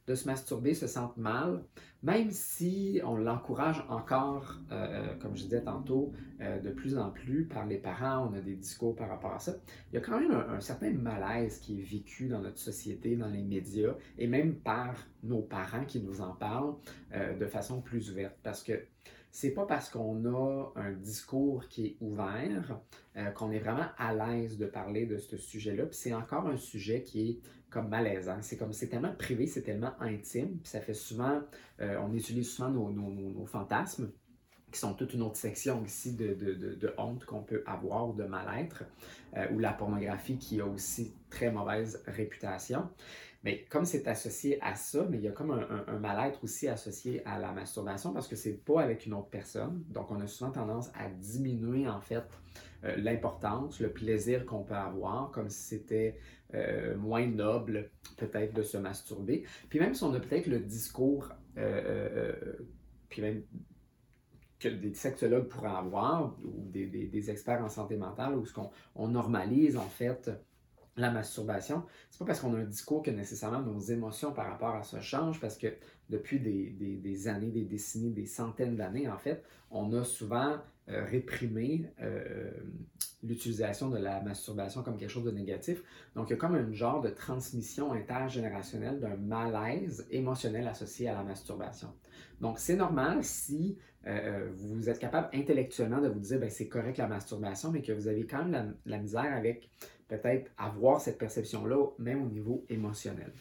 de 0.06 0.15
se 0.15 0.27
masturber 0.27 0.75
se 0.75 0.87
sentent 0.87 1.17
mal, 1.17 1.62
même 2.03 2.31
si 2.31 3.01
on 3.05 3.17
l'encourage 3.17 3.83
encore, 3.89 4.59
euh, 4.71 4.75
euh, 4.75 5.15
comme 5.19 5.37
je 5.37 5.45
disais 5.45 5.62
tantôt, 5.62 6.12
euh, 6.41 6.61
de 6.61 6.71
plus 6.71 6.99
en 6.99 7.11
plus 7.11 7.47
par 7.47 7.65
les 7.67 7.79
parents, 7.79 8.29
on 8.31 8.35
a 8.35 8.41
des 8.41 8.55
discours 8.56 8.95
par 8.95 9.09
rapport 9.09 9.33
à 9.33 9.39
ça, 9.39 9.55
il 9.91 9.95
y 9.95 9.99
a 9.99 10.01
quand 10.01 10.21
même 10.21 10.33
un, 10.33 10.61
certain 10.61 10.93
malaise 10.93 11.59
qui 11.59 11.81
est 11.81 11.83
vécu 11.83 12.29
dans 12.29 12.41
notre 12.41 12.59
société, 12.59 13.17
dans 13.17 13.29
les 13.29 13.43
médias, 13.43 13.95
et 14.19 14.27
même 14.27 14.55
par 14.56 14.95
nos 15.23 15.41
parents 15.41 15.87
qui 15.87 16.01
nous 16.01 16.21
en 16.21 16.35
parlent 16.35 16.75
de 17.12 17.47
façon 17.47 17.81
plus 17.81 18.11
ouverte. 18.11 18.37
Parce 18.43 18.62
que 18.62 18.73
c'est 19.36 19.50
pas 19.50 19.66
parce 19.66 19.90
qu'on 19.90 20.25
a 20.26 20.72
un 20.76 20.92
discours 20.92 21.66
qui 21.69 21.86
est 21.86 21.96
ouvert 22.00 22.78
qu'on 23.34 23.50
est 23.50 23.58
vraiment 23.58 23.86
à 23.98 24.14
l'aise 24.14 24.58
de 24.58 24.66
parler 24.66 25.06
de 25.06 25.19
ce 25.19 25.36
sujet-là. 25.36 25.86
Puis 25.86 25.96
c'est 25.96 26.14
encore 26.14 26.46
un 26.46 26.56
sujet 26.56 27.02
qui 27.02 27.31
est 27.31 27.40
comme 27.75 27.88
malaisant. 27.88 28.38
C'est 28.40 28.56
comme 28.56 28.72
c'est 28.72 28.86
tellement 28.86 29.12
privé, 29.12 29.46
c'est 29.48 29.62
tellement 29.62 29.92
intime, 30.00 30.58
puis 30.58 30.70
ça 30.70 30.81
fait 30.81 30.94
souvent, 30.94 31.42
euh, 31.81 31.98
on 32.00 32.14
utilise 32.14 32.48
souvent 32.48 32.70
nos, 32.70 33.46
fantasmes, 33.46 34.12
qui 34.70 34.78
sont 34.78 34.94
toute 34.94 35.12
une 35.14 35.22
autre 35.22 35.36
section 35.36 35.84
ici 35.84 36.14
de, 36.14 36.34
de, 36.34 36.94
honte 36.98 37.25
qu'on 37.25 37.42
peut 37.42 37.62
avoir 37.66 38.12
de 38.14 38.25
mal-être, 38.25 38.84
euh, 39.36 39.46
ou 39.52 39.58
la 39.58 39.72
pornographie 39.72 40.38
qui 40.38 40.60
a 40.60 40.66
aussi 40.66 41.14
très 41.31 41.50
mauvaise 41.50 42.02
réputation. 42.06 42.88
Mais 43.44 43.67
comme 43.69 43.85
c'est 43.85 44.08
associé 44.08 44.58
à 44.62 44.75
ça, 44.75 45.06
mais 45.11 45.19
il 45.19 45.23
y 45.23 45.29
a 45.29 45.32
comme 45.32 45.50
un, 45.50 45.99
mal-être 45.99 46.43
aussi 46.43 46.67
associé 46.67 47.25
à 47.26 47.38
la 47.38 47.52
masturbation 47.52 48.14
parce 48.14 48.26
que 48.26 48.37
c'est 48.37 48.64
pas 48.64 48.81
avec 48.81 49.05
une 49.05 49.12
autre 49.12 49.29
personne. 49.29 49.85
Donc 49.91 50.11
on 50.11 50.19
a 50.20 50.26
souvent 50.26 50.50
tendance 50.50 50.91
à 50.94 51.11
diminuer 51.11 51.87
en 51.87 52.00
fait 52.00 52.25
euh, 52.85 52.96
l'importance, 52.96 53.81
le 53.81 53.91
plaisir 53.91 54.46
qu'on 54.46 54.62
peut 54.62 54.75
avoir, 54.75 55.31
comme 55.31 55.50
si 55.50 55.62
c'était 55.62 56.19
euh, 56.55 56.96
moins 56.96 57.26
noble 57.26 57.91
peut-être 58.17 58.55
de 58.55 58.62
se 58.62 58.79
masturber. 58.79 59.44
Puis 59.69 59.79
même 59.79 59.94
si 59.94 60.05
on 60.05 60.14
a 60.14 60.20
peut-être 60.20 60.46
le 60.46 60.61
discours, 60.61 61.29
euh, 61.58 62.32
puis 63.11 63.20
même 63.20 63.43
que 64.58 64.69
des 64.69 64.94
sexologues 64.94 65.49
pourraient 65.49 65.69
avoir, 65.69 66.35
ou 66.43 66.70
des, 66.70 67.31
experts 67.31 67.62
en 67.62 67.69
santé 67.69 67.96
mentale, 67.96 68.37
où 68.37 68.46
ce 68.46 68.55
qu'on 68.55 68.70
on 68.94 69.08
normalise 69.08 69.76
en 69.76 69.88
fait 69.88 70.31
la 70.96 71.11
masturbation, 71.11 71.85
c'est 72.11 72.19
pas 72.19 72.26
parce 72.26 72.41
qu'on 72.41 72.55
a 72.55 72.58
un 72.58 72.64
discours 72.64 73.02
que 73.02 73.11
nécessairement 73.11 73.61
nos 73.61 73.81
émotions 73.81 74.32
par 74.32 74.46
rapport 74.46 74.75
à 74.75 74.82
ça 74.82 75.00
changent, 75.00 75.41
parce 75.41 75.58
que 75.58 75.69
depuis 76.11 76.38
des, 76.38 77.29
années, 77.29 77.50
des 77.50 77.64
décennies, 77.64 78.12
des 78.12 78.26
centaines 78.26 78.76
d'années, 78.76 79.08
en 79.08 79.19
fait, 79.19 79.43
on 79.70 79.93
a 79.93 80.05
souvent 80.05 80.58
euh, 80.89 81.05
réprimé 81.05 81.91
euh, 82.01 82.51
l'utilisation 83.22 83.89
de 83.89 83.98
la 83.98 84.20
masturbation 84.20 84.82
comme 84.82 84.98
quelque 84.98 85.10
chose 85.10 85.24
de 85.24 85.31
négatif. 85.31 85.82
Donc, 86.15 86.29
il 86.29 86.32
y 86.32 86.34
a 86.34 86.36
comme 86.36 86.55
un 86.55 86.72
genre 86.72 87.01
de 87.01 87.08
transmission 87.08 87.93
intergénérationnelle 87.93 89.01
d'un 89.01 89.17
malaise 89.17 90.06
émotionnel 90.10 90.69
associé 90.69 91.08
à 91.08 91.15
la 91.15 91.24
masturbation. 91.24 91.89
Donc, 92.41 92.58
c'est 92.58 92.77
normal 92.77 93.24
si 93.24 93.79
euh, 94.06 94.51
vous 94.55 94.89
êtes 94.89 94.99
capable 94.99 95.29
intellectuellement 95.32 96.01
de 96.01 96.08
vous 96.08 96.20
dire, 96.20 96.39
ben, 96.39 96.51
c'est 96.51 96.69
correct 96.69 96.99
la 96.99 97.06
masturbation, 97.06 97.70
mais 97.70 97.82
que 97.82 97.93
vous 97.93 98.08
avez 98.08 98.27
quand 98.27 98.44
même 98.44 98.75
la 98.87 98.99
misère 98.99 99.32
avec 99.34 99.70
peut-être 100.08 100.51
avoir 100.58 101.01
cette 101.01 101.19
perception-là, 101.19 101.87
même 101.99 102.23
au 102.23 102.29
niveau 102.29 102.65
émotionnel. 102.69 103.32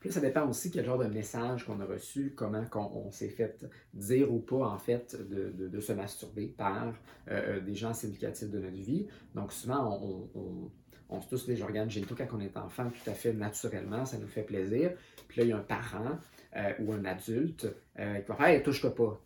Puis 0.00 0.12
ça 0.12 0.20
dépend 0.20 0.48
aussi 0.48 0.70
quel 0.70 0.84
genre 0.84 0.98
de 0.98 1.06
message 1.06 1.64
qu'on 1.64 1.80
a 1.80 1.84
reçu, 1.84 2.32
comment 2.36 2.64
on, 2.74 3.10
s'est 3.10 3.28
fait 3.28 3.66
dire 3.94 4.32
ou 4.32 4.38
pas, 4.38 4.68
en 4.68 4.78
fait, 4.78 5.16
de, 5.28 5.80
se 5.80 5.92
masturber 5.92 6.46
par 6.46 6.86
euh, 6.86 6.90
euh, 7.30 7.60
des 7.60 7.74
gens 7.74 7.92
significatifs 7.94 8.50
de 8.50 8.58
notre 8.58 8.76
vie. 8.76 9.06
Donc 9.34 9.52
souvent, 9.52 10.30
on, 11.10 11.20
se 11.20 11.28
touche 11.28 11.46
les 11.46 11.62
organes 11.62 11.90
génitaux 11.90 12.14
quand 12.16 12.28
on 12.32 12.40
est 12.40 12.56
enfant 12.56 12.90
tout 12.90 13.10
à 13.10 13.14
fait 13.14 13.32
naturellement, 13.32 14.04
ça 14.04 14.18
nous 14.18 14.28
fait 14.28 14.42
plaisir. 14.42 14.92
Puis 15.26 15.40
là, 15.40 15.46
il 15.46 15.50
y 15.50 15.52
a 15.52 15.56
un 15.56 15.62
parent 15.62 16.18
euh, 16.56 16.72
ou 16.80 16.92
un 16.92 17.04
adulte 17.04 17.66
qui 17.96 18.02
va 18.28 18.34
faire 18.34 18.46
hey, 18.46 18.62
touche-toi 18.62 18.94
pas 18.94 19.20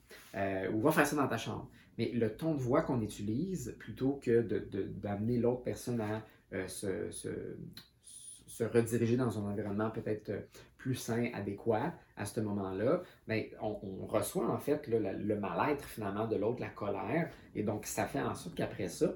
ou 0.73 0.81
va 0.81 0.93
faire 0.93 1.07
ça 1.07 1.17
dans 1.17 1.29
ta 1.29 1.37
chambre. 1.37 1.69
Mais 1.99 2.11
le 2.13 2.35
ton 2.35 2.55
de 2.55 2.61
voix 2.61 2.83
qu'on 2.83 3.03
utilise, 3.03 3.77
plutôt 3.79 4.19
que 4.23 4.41
d'amener 4.41 5.39
l'autre 5.39 5.63
personne 5.63 6.01
à 6.01 6.23
se, 6.69 7.11
se 8.53 8.65
rediriger 8.65 9.17
dans 9.17 9.39
un 9.39 9.51
environnement 9.51 9.91
peut-être 9.91 10.29
euh, 10.29 10.41
plus 10.77 10.95
sain, 10.95 11.31
adéquat 11.33 11.95
à 12.17 12.27
ce 12.27 12.41
moment-là, 12.41 13.03
ben, 13.27 13.45
on, 13.63 14.07
reçoit 14.07 14.47
en 14.47 14.59
fait 14.59 14.87
le, 14.89 15.37
mal-être 15.37 15.85
finalement 15.85 16.27
de 16.27 16.37
l'autre, 16.37 16.61
la 16.61 16.69
colère, 16.69 17.31
et 17.55 17.63
donc 17.63 17.87
ça 17.87 18.07
fait 18.07 18.21
en 18.21 18.35
sorte 18.35 18.55
qu'après 18.55 18.89
ça, 18.89 19.15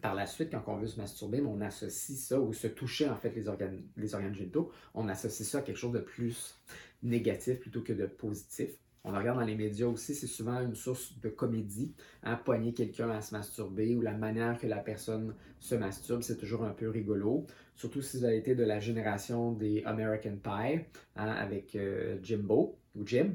par 0.00 0.14
la 0.14 0.26
suite, 0.26 0.50
quand 0.50 0.62
on 0.68 0.76
veut 0.76 0.86
se 0.86 1.00
masturber, 1.00 1.42
on 1.42 1.60
associe 1.60 2.16
ça, 2.16 2.40
ou 2.40 2.52
se 2.52 2.68
toucher 2.68 3.08
en 3.08 3.16
fait 3.16 3.30
les 3.34 3.48
organes, 3.48 3.82
les 3.96 4.14
organes 4.14 4.34
génitaux, 4.34 4.70
on 4.94 5.08
associe 5.08 5.46
ça 5.46 5.58
à 5.58 5.62
quelque 5.62 5.76
chose 5.76 5.92
de 5.92 5.98
plus 5.98 6.54
négatif 7.02 7.60
plutôt 7.60 7.82
que 7.82 7.92
de 7.92 8.06
positif. 8.06 8.70
On 9.02 9.12
le 9.12 9.18
regarde 9.18 9.38
dans 9.38 9.46
les 9.46 9.56
médias 9.56 9.86
aussi, 9.86 10.14
c'est 10.14 10.26
souvent 10.26 10.60
une 10.60 10.74
source 10.74 11.18
de 11.20 11.30
comédie. 11.30 11.94
Hein, 12.22 12.36
poigner 12.36 12.74
quelqu'un 12.74 13.08
à 13.10 13.22
se 13.22 13.34
masturber 13.34 13.96
ou 13.96 14.02
la 14.02 14.12
manière 14.12 14.58
que 14.58 14.66
la 14.66 14.78
personne 14.78 15.34
se 15.58 15.74
masturbe, 15.74 16.22
c'est 16.22 16.36
toujours 16.36 16.64
un 16.64 16.72
peu 16.74 16.88
rigolo. 16.88 17.46
Surtout 17.76 18.02
si 18.02 18.18
vous 18.18 18.24
avez 18.24 18.36
été 18.36 18.54
de 18.54 18.64
la 18.64 18.78
génération 18.78 19.52
des 19.52 19.82
American 19.86 20.36
Pie 20.36 20.84
hein, 21.16 21.28
avec 21.30 21.76
euh, 21.76 22.18
Jimbo 22.22 22.78
ou 22.94 23.06
Jim 23.06 23.34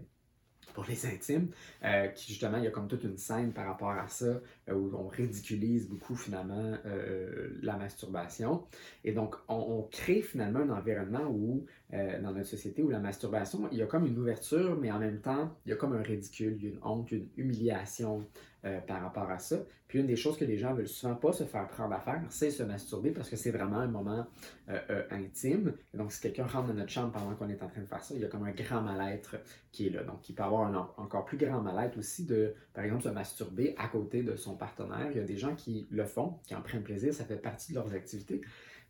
pour 0.74 0.86
les 0.86 1.06
intimes, 1.06 1.50
euh, 1.84 2.08
qui 2.08 2.28
justement, 2.34 2.58
il 2.58 2.64
y 2.64 2.68
a 2.68 2.72
comme 2.72 2.88
toute 2.88 3.04
une 3.04 3.18
scène 3.18 3.54
par 3.54 3.66
rapport 3.66 3.92
à 3.92 4.08
ça, 4.08 4.26
euh, 4.26 4.74
où 4.74 4.92
on 4.96 5.08
ridiculise 5.08 5.88
beaucoup 5.88 6.16
finalement 6.16 6.76
euh, 6.86 7.50
la 7.62 7.78
masturbation. 7.78 8.64
Et 9.04 9.12
donc, 9.12 9.36
on, 9.48 9.88
crée 9.92 10.22
finalement 10.22 10.60
un 10.60 10.70
environnement 10.70 11.26
où, 11.30 11.66
dans 11.92 12.34
notre 12.34 12.48
société, 12.48 12.82
où 12.82 12.90
la 12.90 13.00
masturbation, 13.00 13.70
il 13.72 13.78
y 13.78 13.82
a 13.82 13.86
comme 13.86 14.06
une 14.06 14.18
ouverture, 14.18 14.78
mais 14.80 14.92
en 14.92 15.00
même 15.00 15.22
temps, 15.22 15.56
il 15.66 15.70
y 15.70 15.74
a 15.74 15.76
comme 15.76 15.94
un 15.94 16.02
ridicule, 16.02 16.58
une 16.62 16.80
honte, 16.84 17.12
une 17.12 17.28
humiliation, 17.38 18.26
euh, 18.66 18.80
par 18.80 19.02
rapport 19.02 19.30
à 19.30 19.40
ça. 19.40 19.58
Puis 19.88 20.00
une 20.00 20.08
des 20.08 20.16
choses 20.16 20.38
que 20.38 20.46
les 20.46 20.58
gens 20.58 20.74
veulent 20.74 20.88
souvent 20.88 21.16
pas 21.16 21.32
se 21.32 21.44
faire 21.44 21.68
prendre 21.68 21.94
à 21.94 22.00
faire, 22.00 22.22
c'est 22.30 22.50
se 22.50 22.64
masturber 22.64 23.12
parce 23.12 23.30
que 23.30 23.36
c'est 23.36 23.52
vraiment 23.52 23.78
un 23.78 23.88
moment 23.88 24.26
euh, 24.70 24.80
euh, 24.90 25.04
intime. 25.12 25.74
donc 25.94 26.12
si 26.12 26.22
quelqu'un 26.22 26.46
rentre 26.46 26.70
dans 26.70 26.74
notre 26.74 26.90
chambre 26.92 27.12
pendant 27.12 27.36
qu'on 27.36 27.50
est 27.50 27.62
en 27.62 27.68
train 27.68 27.82
de 27.82 27.86
faire 27.86 28.04
ça, 28.04 28.16
il 28.16 28.22
y 28.22 28.26
a 28.26 28.28
comme 28.28 28.44
un 28.44 28.52
grand 28.52 28.82
mal-être 28.82 29.36
qui 29.72 29.88
est 29.88 29.90
là. 29.92 30.04
Donc 30.04 30.28
il 30.30 30.34
peut 30.34 30.44
avoir 30.44 30.68
un 30.68 30.76
encore 30.98 31.26
plus 31.26 31.38
grand 31.38 31.62
mal-être 31.62 31.98
aussi 32.00 32.26
de, 32.26 32.56
par 32.74 32.84
exemple, 32.84 33.04
se 33.04 33.10
masturber 33.10 33.76
à 33.78 33.88
côté 33.88 34.24
de 34.24 34.36
son 34.36 34.56
partenaire. 34.56 35.08
Il 35.12 35.18
y 35.18 35.20
a 35.20 35.24
des 35.24 35.38
gens 35.38 35.56
qui 35.56 35.88
le 35.92 36.06
font, 36.06 36.40
qui 36.46 36.56
en 36.56 36.62
prennent 36.62 36.84
plaisir, 36.84 37.14
ça 37.14 37.26
fait 37.26 37.38
partie 37.38 37.72
de 37.72 37.78
leurs 37.78 37.94
activités. 37.94 38.42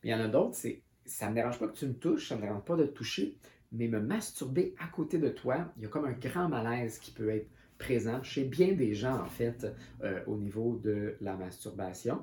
Mais 0.03 0.09
il 0.09 0.11
y 0.11 0.15
en 0.15 0.21
a 0.21 0.27
d'autres, 0.27 0.55
c'est 0.55 0.81
ça 1.05 1.25
ne 1.25 1.31
me 1.31 1.35
dérange 1.35 1.59
pas 1.59 1.67
que 1.67 1.75
tu 1.75 1.85
me 1.85 1.93
touches, 1.93 2.29
ça 2.29 2.35
ne 2.35 2.41
me 2.41 2.47
dérange 2.47 2.63
pas 2.63 2.75
de 2.75 2.85
te 2.85 2.93
toucher, 2.93 3.37
mais 3.71 3.87
me 3.87 3.99
masturber 3.99 4.73
à 4.79 4.87
côté 4.87 5.17
de 5.17 5.29
toi, 5.29 5.71
il 5.77 5.83
y 5.83 5.85
a 5.85 5.89
comme 5.89 6.05
un 6.05 6.13
grand 6.13 6.47
malaise 6.47 6.97
qui 6.99 7.11
peut 7.11 7.29
être 7.29 7.49
présent 7.77 8.21
chez 8.23 8.43
bien 8.43 8.73
des 8.73 8.93
gens, 8.93 9.21
en 9.21 9.29
fait, 9.29 9.67
euh, 10.03 10.21
au 10.27 10.37
niveau 10.37 10.79
de 10.83 11.15
la 11.21 11.35
masturbation. 11.35 12.21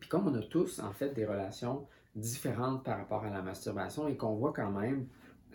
Puis 0.00 0.08
comme 0.08 0.28
on 0.28 0.34
a 0.34 0.42
tous, 0.42 0.78
en 0.78 0.92
fait, 0.92 1.14
des 1.14 1.26
relations 1.26 1.86
différentes 2.14 2.84
par 2.84 2.98
rapport 2.98 3.24
à 3.24 3.30
la 3.30 3.42
masturbation 3.42 4.08
et 4.08 4.16
qu'on 4.16 4.34
voit 4.34 4.52
quand 4.52 4.70
même 4.70 5.06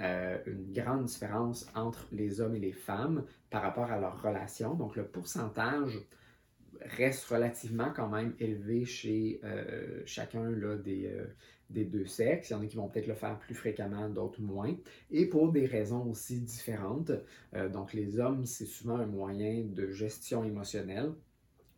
euh, 0.02 0.38
une 0.46 0.72
grande 0.74 1.06
différence 1.06 1.68
entre 1.76 2.08
les 2.12 2.42
hommes 2.42 2.56
et 2.56 2.60
les 2.60 2.72
femmes 2.72 3.24
par 3.50 3.62
rapport 3.62 3.92
à 3.92 4.00
leurs 4.00 4.22
relations. 4.22 4.74
Donc 4.74 4.96
le 4.96 5.06
pourcentage 5.06 6.00
reste 6.98 7.26
relativement 7.26 7.92
quand 7.96 8.10
même 8.10 8.34
élevé 8.40 8.86
chez 8.86 9.40
euh, 9.44 10.02
chacun 10.06 10.50
là, 10.50 10.76
des, 10.76 11.10
des 11.74 11.86
deux 11.86 12.06
sexes. 12.06 12.50
Il 12.50 12.54
y 12.54 12.56
en 12.56 12.62
a 12.62 12.66
qui 12.68 12.78
vont 12.78 12.88
peut-être 12.88 13.08
le 13.08 13.16
faire 13.16 13.38
plus 13.40 13.56
fréquemment, 13.56 14.10
d'autres 14.10 14.42
moins. 14.42 14.76
Et 15.12 15.26
pour 15.26 15.52
des 15.52 15.66
raisons 15.66 16.06
aussi 16.10 16.40
différentes. 16.40 17.12
Euh, 17.56 17.68
donc 17.70 17.94
les 17.94 18.20
hommes, 18.20 18.46
c'est 18.46 18.66
souvent 18.66 18.98
un 18.98 19.06
moyen 19.06 19.64
de 19.66 19.90
gestion 19.90 20.44
émotionnelle. 20.44 21.12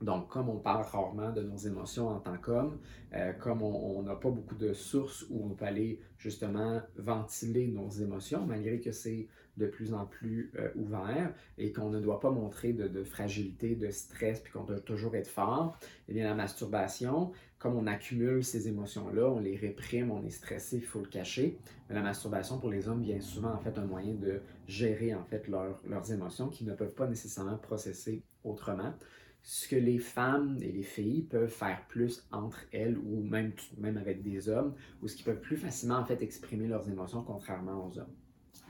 Donc, 0.01 0.27
comme 0.27 0.49
on 0.49 0.57
parle 0.59 0.83
rarement 0.83 1.31
de 1.31 1.41
nos 1.41 1.55
émotions 1.55 2.09
en 2.09 2.19
tant 2.19 2.37
qu'homme, 2.37 2.79
euh, 3.13 3.31
comme 3.31 3.61
on 3.61 4.03
n'a 4.03 4.15
pas 4.15 4.29
beaucoup 4.29 4.55
de 4.55 4.73
sources 4.73 5.25
où 5.29 5.45
on 5.45 5.55
peut 5.55 5.65
aller 5.65 6.01
justement 6.17 6.81
ventiler 6.97 7.67
nos 7.67 7.89
émotions, 7.89 8.45
malgré 8.45 8.81
que 8.81 8.91
c'est 8.91 9.27
de 9.57 9.67
plus 9.67 9.93
en 9.93 10.05
plus 10.05 10.51
euh, 10.57 10.69
ouvert 10.75 11.33
et 11.57 11.71
qu'on 11.71 11.89
ne 11.89 11.99
doit 11.99 12.19
pas 12.19 12.31
montrer 12.31 12.73
de, 12.73 13.03
fragilité, 13.03 13.75
de 13.75 13.89
stress, 13.91 14.39
puis 14.39 14.51
qu'on 14.51 14.63
doit 14.63 14.79
toujours 14.79 15.15
être 15.15 15.27
fort, 15.27 15.77
eh 16.07 16.13
bien 16.13 16.23
la 16.23 16.33
masturbation, 16.33 17.31
comme 17.57 17.75
on 17.75 17.87
accumule 17.87 18.43
ces 18.43 18.67
émotions-là, 18.67 19.29
on 19.29 19.39
les 19.39 19.55
réprime, 19.55 20.11
on 20.11 20.23
est 20.23 20.29
stressé, 20.29 20.77
il 20.77 20.83
faut 20.83 20.99
le 20.99 21.07
cacher. 21.07 21.57
Mais 21.89 21.95
la 21.95 22.01
masturbation 22.01 22.59
pour 22.59 22.69
les 22.69 22.87
hommes 22.87 23.01
vient 23.01 23.21
souvent 23.21 23.53
en 23.53 23.59
fait 23.59 23.77
un 23.77 23.85
moyen 23.85 24.13
de 24.13 24.41
gérer 24.67 25.13
en 25.13 25.23
fait 25.23 25.47
leurs 25.47 26.11
émotions 26.11 26.49
qu'ils 26.49 26.67
ne 26.67 26.73
peuvent 26.73 26.93
pas 26.93 27.07
nécessairement 27.07 27.57
processer 27.57 28.23
autrement 28.43 28.93
ce 29.45 29.67
que 29.67 29.75
les 29.75 29.99
femmes 29.99 30.57
et 30.63 30.71
les 30.71 30.81
filles 30.81 31.21
peuvent 31.21 31.51
faire 31.51 31.85
plus 31.87 32.27
entre 32.31 32.65
elles 32.71 32.97
ou 32.97 33.21
même, 33.21 33.53
même 33.77 33.95
avec 33.97 34.23
des 34.23 34.49
hommes, 34.49 34.73
ou 35.03 35.07
ce 35.07 35.15
qu'ils 35.15 35.25
peuvent 35.25 35.39
plus 35.39 35.55
facilement 35.55 35.97
en 35.97 36.05
fait 36.05 36.21
exprimer 36.23 36.67
leurs 36.67 36.89
émotions 36.89 37.21
contrairement 37.21 37.87
aux 37.87 37.99
hommes. 37.99 38.13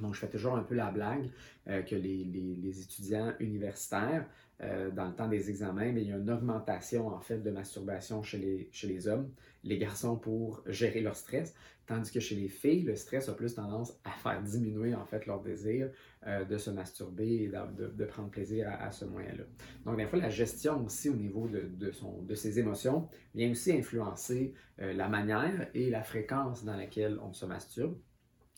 Donc, 0.01 0.13
je 0.13 0.19
fais 0.19 0.29
toujours 0.29 0.55
un 0.55 0.63
peu 0.63 0.75
la 0.75 0.91
blague 0.91 1.29
euh, 1.67 1.81
que 1.81 1.95
les, 1.95 2.81
étudiants 2.81 3.33
universitaires, 3.39 4.25
euh, 4.61 4.89
dans 4.91 5.05
le 5.05 5.13
temps 5.13 5.27
des 5.27 5.49
examens, 5.49 5.87
il 5.87 6.07
y 6.07 6.11
a 6.11 6.17
une 6.17 6.29
augmentation 6.29 7.07
en 7.07 7.19
fait 7.19 7.39
de 7.39 7.51
masturbation 7.51 8.23
chez 8.23 8.69
les, 8.83 9.07
hommes, 9.07 9.29
les 9.63 9.77
garçons 9.77 10.15
pour 10.15 10.63
gérer 10.67 11.01
leur 11.01 11.15
stress, 11.15 11.53
tandis 11.87 12.11
que 12.11 12.19
chez 12.19 12.35
les 12.35 12.47
filles, 12.47 12.83
le 12.83 12.95
stress 12.95 13.29
a 13.29 13.33
plus 13.33 13.55
tendance 13.55 13.93
à 14.03 14.11
faire 14.11 14.41
diminuer 14.41 14.95
en 14.95 15.05
fait 15.05 15.25
leur 15.25 15.41
désir 15.41 15.89
euh, 16.25 16.45
de 16.45 16.57
se 16.57 16.69
masturber 16.69 17.43
et 17.43 17.47
de, 17.47 18.05
prendre 18.05 18.29
plaisir 18.29 18.69
à, 18.79 18.91
ce 18.91 19.05
moyen-là. 19.05 19.43
Donc, 19.85 19.97
des 19.97 20.05
fois, 20.05 20.19
la 20.19 20.29
gestion 20.29 20.85
aussi 20.85 21.09
au 21.09 21.15
niveau 21.15 21.47
de, 21.47 21.61
de, 21.61 21.91
de 22.21 22.35
ses 22.35 22.59
émotions 22.59 23.09
vient 23.33 23.51
aussi 23.51 23.71
influencer 23.73 24.53
la 24.77 25.07
manière 25.07 25.69
et 25.73 25.89
la 25.89 26.03
fréquence 26.03 26.63
dans 26.63 26.75
laquelle 26.75 27.17
on 27.21 27.33
se 27.33 27.45
masturbe 27.45 27.97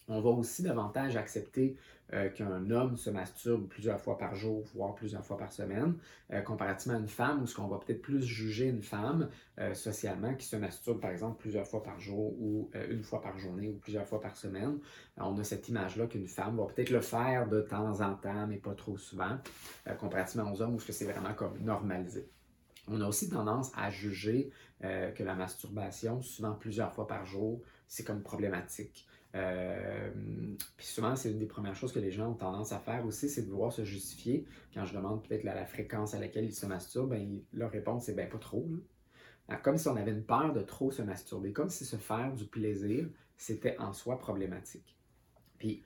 on 0.08 0.22
va 0.22 0.30
aussi 0.30 0.64
davantage 0.64 1.18
accepter 1.18 1.76
euh, 2.14 2.30
qu'un 2.30 2.72
homme 2.72 2.96
se 2.96 3.10
masturbe 3.10 3.68
plusieurs 3.68 4.00
fois 4.00 4.18
par 4.18 4.34
jour, 4.34 4.64
voire 4.74 4.96
plusieurs 4.96 5.26
fois 5.26 5.38
par 5.38 5.52
semaine, 5.52 5.96
euh, 6.32 6.42
comparativement 6.42 6.98
à 6.98 7.02
une 7.02 7.10
femme, 7.10 7.44
où 7.44 7.48
ce 7.48 7.54
qu'on 7.54 7.68
va 7.68 7.80
peut-être 7.80 8.02
plus 8.02 8.24
juger 8.24 8.68
une 8.68 8.82
femme 8.82 9.30
euh, 9.60 9.74
socialement 9.74 10.34
qui 10.36 10.46
se 10.46 10.56
masturbe 10.56 11.02
par 11.02 11.12
exemple 11.12 11.38
plusieurs 11.42 11.68
fois 11.68 11.84
par 11.84 12.00
jour 12.00 12.34
ou 12.40 12.70
une 12.90 13.04
fois 13.04 13.22
par 13.22 13.38
journée 13.38 13.68
ou 13.68 13.74
plusieurs 13.74 14.08
fois 14.08 14.22
par 14.22 14.38
semaine. 14.38 14.80
on 15.18 15.38
a 15.38 15.44
cette 15.44 15.68
image-là 15.68 16.08
qu'une 16.08 16.28
femme 16.28 16.58
va 16.58 16.66
peut-être 16.66 16.92
le 16.92 17.02
faire 17.02 17.48
de 17.50 17.62
temps 17.62 18.00
en 18.00 18.16
temps, 18.16 18.48
mais 18.48 18.58
pas 18.58 18.74
trop 18.74 18.98
souvent, 18.98 19.38
comparativement 20.00 20.52
aux 20.52 20.62
hommes 20.62 20.76
où 20.76 20.80
c'est 20.80 21.06
vraiment 21.06 21.34
comme 21.34 21.58
normalisé. 21.60 22.30
On 22.88 23.02
a 23.02 23.08
aussi 23.08 23.30
tendance 23.30 23.72
à 23.76 23.90
juger 23.90 24.50
que 24.82 25.24
la 25.24 25.36
masturbation, 25.36 26.22
souvent 26.22 26.54
plusieurs 26.54 26.94
fois 26.94 27.08
par 27.08 27.26
jour, 27.26 27.62
c'est 27.88 28.04
comme 28.04 28.22
problématique. 28.22 29.08
Euh, 29.36 30.10
puis 30.78 30.86
souvent, 30.86 31.16
c'est 31.16 31.32
une 31.32 31.40
des 31.40 31.46
premières 31.46 31.76
choses 31.76 31.92
que 31.92 32.00
les 32.00 32.12
gens 32.12 32.32
ont 32.32 32.36
tendance 32.36 32.72
à 32.72 32.80
faire 32.80 33.06
aussi, 33.06 33.30
c'est 33.30 33.44
de 33.44 33.50
vouloir 33.50 33.72
se 33.72 33.84
justifier. 33.84 34.46
Quand 34.74 34.86
je 34.86 34.94
demande 34.94 35.28
peut-être 35.28 35.44
la, 35.44 35.66
fréquence 35.66 36.14
à 36.14 36.20
laquelle 36.20 36.46
ils 36.46 36.56
se 36.56 36.66
masturbent, 36.66 37.10
ben, 37.10 37.42
leur 37.54 37.72
réponse 37.72 38.06
c'est 38.06 38.16
ben 38.16 38.30
pas 38.30 38.38
trop. 38.38 38.68
Comme 39.64 39.78
si 39.78 39.88
on 39.88 39.96
avait 39.96 40.12
une 40.12 40.24
peur 40.24 40.54
de 40.54 40.62
trop 40.62 40.92
se 40.92 41.02
masturber, 41.02 41.54
comme 41.54 41.70
si 41.70 41.86
se 41.86 41.96
faire 41.96 42.34
du 42.34 42.46
plaisir, 42.46 43.08
c'était 43.38 43.78
en 43.80 43.94
soi 43.94 44.18
problématique. 44.20 44.98
Puis 45.58 45.84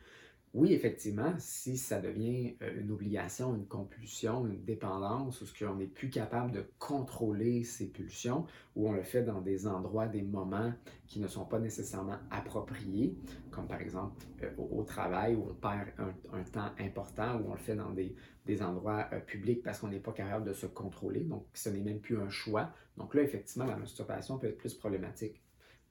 oui, 0.53 0.73
effectivement, 0.73 1.33
si 1.37 1.77
ça 1.77 2.01
devient 2.01 2.57
euh, 2.61 2.81
une 2.81 2.91
obligation, 2.91 3.55
une 3.55 3.67
compulsion, 3.67 4.45
une 4.45 4.65
dépendance, 4.65 5.39
ou 5.39 5.45
ce 5.45 5.57
qu'on 5.57 5.75
n'est 5.75 5.87
plus 5.87 6.09
capable 6.09 6.51
de 6.51 6.65
contrôler 6.77 7.63
ses 7.63 7.87
pulsions, 7.87 8.45
ou 8.75 8.89
on 8.89 8.91
le 8.91 9.03
fait 9.03 9.23
dans 9.23 9.39
des 9.39 9.65
endroits, 9.65 10.07
des 10.07 10.21
moments 10.21 10.73
qui 11.07 11.21
ne 11.21 11.27
sont 11.27 11.45
pas 11.45 11.59
nécessairement 11.59 12.17
appropriés, 12.31 13.15
comme 13.49 13.65
par 13.65 13.79
exemple 13.79 14.25
euh, 14.43 14.49
au, 14.57 14.83
travail, 14.83 15.35
où 15.35 15.47
on 15.49 15.53
perd 15.53 15.87
un, 16.33 16.43
temps 16.43 16.71
important, 16.79 17.39
ou 17.39 17.49
on 17.49 17.53
le 17.53 17.59
fait 17.59 17.75
dans 17.75 17.91
des, 17.91 18.13
endroits 18.61 19.07
euh, 19.13 19.21
publics 19.21 19.63
parce 19.63 19.79
qu'on 19.79 19.87
n'est 19.87 19.99
pas 20.01 20.11
capable 20.11 20.45
de 20.45 20.53
se 20.53 20.65
contrôler, 20.65 21.21
donc 21.21 21.45
ce 21.53 21.69
n'est 21.69 21.79
même 21.79 22.01
plus 22.01 22.19
un 22.19 22.29
choix. 22.29 22.71
Donc 22.97 23.15
là, 23.15 23.21
effectivement, 23.21 23.65
la 23.65 23.77
masturbation 23.77 24.37
peut 24.37 24.47
être 24.47 24.57
plus 24.57 24.73
problématique. 24.73 25.41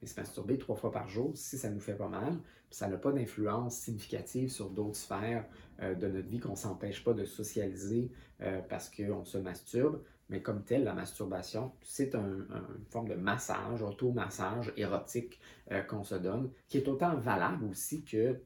Mais 0.00 0.09
se 0.09 0.19
masturber 0.19 0.59
trois 0.59 0.76
fois 0.76 0.90
par 0.90 1.09
jour, 1.09 1.33
si 1.35 1.59
ça 1.59 1.69
nous 1.71 1.80
fait 1.80 1.95
pas 1.95 2.09
mal, 2.09 2.38
ça 2.71 2.88
n'a 2.88 2.97
pas 2.97 3.12
d'influence 3.12 3.76
significative 3.76 4.50
sur 4.50 4.71
d'autres 4.71 4.97
sphères 4.97 5.45
euh, 5.83 5.95
de 5.95 6.09
notre 6.09 6.28
vie, 6.28 6.38
qu'on 6.38 6.50
ne 6.50 6.57
s'empêche 6.57 7.04
pas 7.04 7.12
de 7.12 7.25
socialiser 7.25 8.11
euh, 8.40 8.61
parce 8.69 8.90
qu'on 8.90 9.25
se 9.25 9.38
masturbe. 9.38 10.02
Mais 10.30 10.42
comme 10.42 10.62
tel, 10.62 10.85
la 10.85 10.95
masturbation, 10.95 11.73
c'est 11.83 12.14
une 12.14 12.47
forme 12.88 13.09
de 13.09 13.14
massage, 13.14 13.83
auto-massage 13.83 14.73
érotique 14.76 15.40
euh, 15.73 15.83
qu'on 15.83 16.04
se 16.04 16.14
donne, 16.14 16.50
qui 16.69 16.78
est 16.78 16.87
autant 16.87 17.16
valable 17.16 17.64
aussi 17.64 18.04
que 18.04 18.40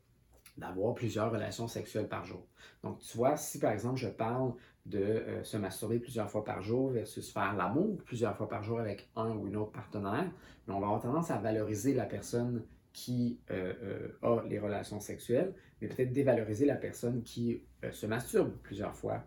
d'avoir 0.56 0.94
plusieurs 0.94 1.30
relations 1.30 1.68
sexuelles 1.68 2.08
par 2.08 2.24
jour. 2.24 2.46
Donc, 2.82 3.00
tu 3.00 3.16
vois, 3.16 3.36
si 3.36 3.58
par 3.58 3.72
exemple 3.72 3.98
je 3.98 4.08
parle 4.08 4.52
de 4.86 4.98
euh, 4.98 5.44
se 5.44 5.56
masturber 5.56 5.98
plusieurs 5.98 6.30
fois 6.30 6.44
par 6.44 6.62
jour 6.62 6.90
versus 6.90 7.32
faire 7.32 7.54
l'amour 7.54 7.96
plusieurs 8.04 8.36
fois 8.36 8.48
par 8.48 8.62
jour 8.62 8.78
avec 8.78 9.08
un 9.16 9.30
ou 9.30 9.46
une 9.46 9.56
autre 9.56 9.72
partenaire, 9.72 10.30
on 10.68 10.80
va 10.80 10.86
avoir 10.86 11.00
tendance 11.00 11.30
à 11.30 11.38
valoriser 11.38 11.94
la 11.94 12.04
personne 12.04 12.62
qui 12.92 13.40
euh, 13.50 13.72
euh, 14.22 14.42
a 14.42 14.44
les 14.46 14.58
relations 14.58 15.00
sexuelles, 15.00 15.54
mais 15.80 15.88
peut-être 15.88 16.12
dévaloriser 16.12 16.66
la 16.66 16.76
personne 16.76 17.22
qui 17.22 17.62
se 17.90 18.06
masturbe 18.06 18.52
plusieurs 18.62 18.94
fois 18.94 19.24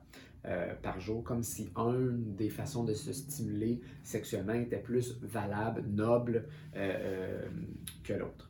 par 0.81 0.97
jour, 1.01 1.25
comme 1.25 1.43
si 1.43 1.69
une 1.75 2.33
des 2.35 2.49
façons 2.49 2.85
de 2.85 2.93
se 2.93 3.11
stimuler 3.11 3.81
sexuellement 4.01 4.53
était 4.53 4.79
plus 4.79 5.19
valable, 5.21 5.83
noble 5.89 6.47
que 6.73 8.13
l'autre. 8.13 8.46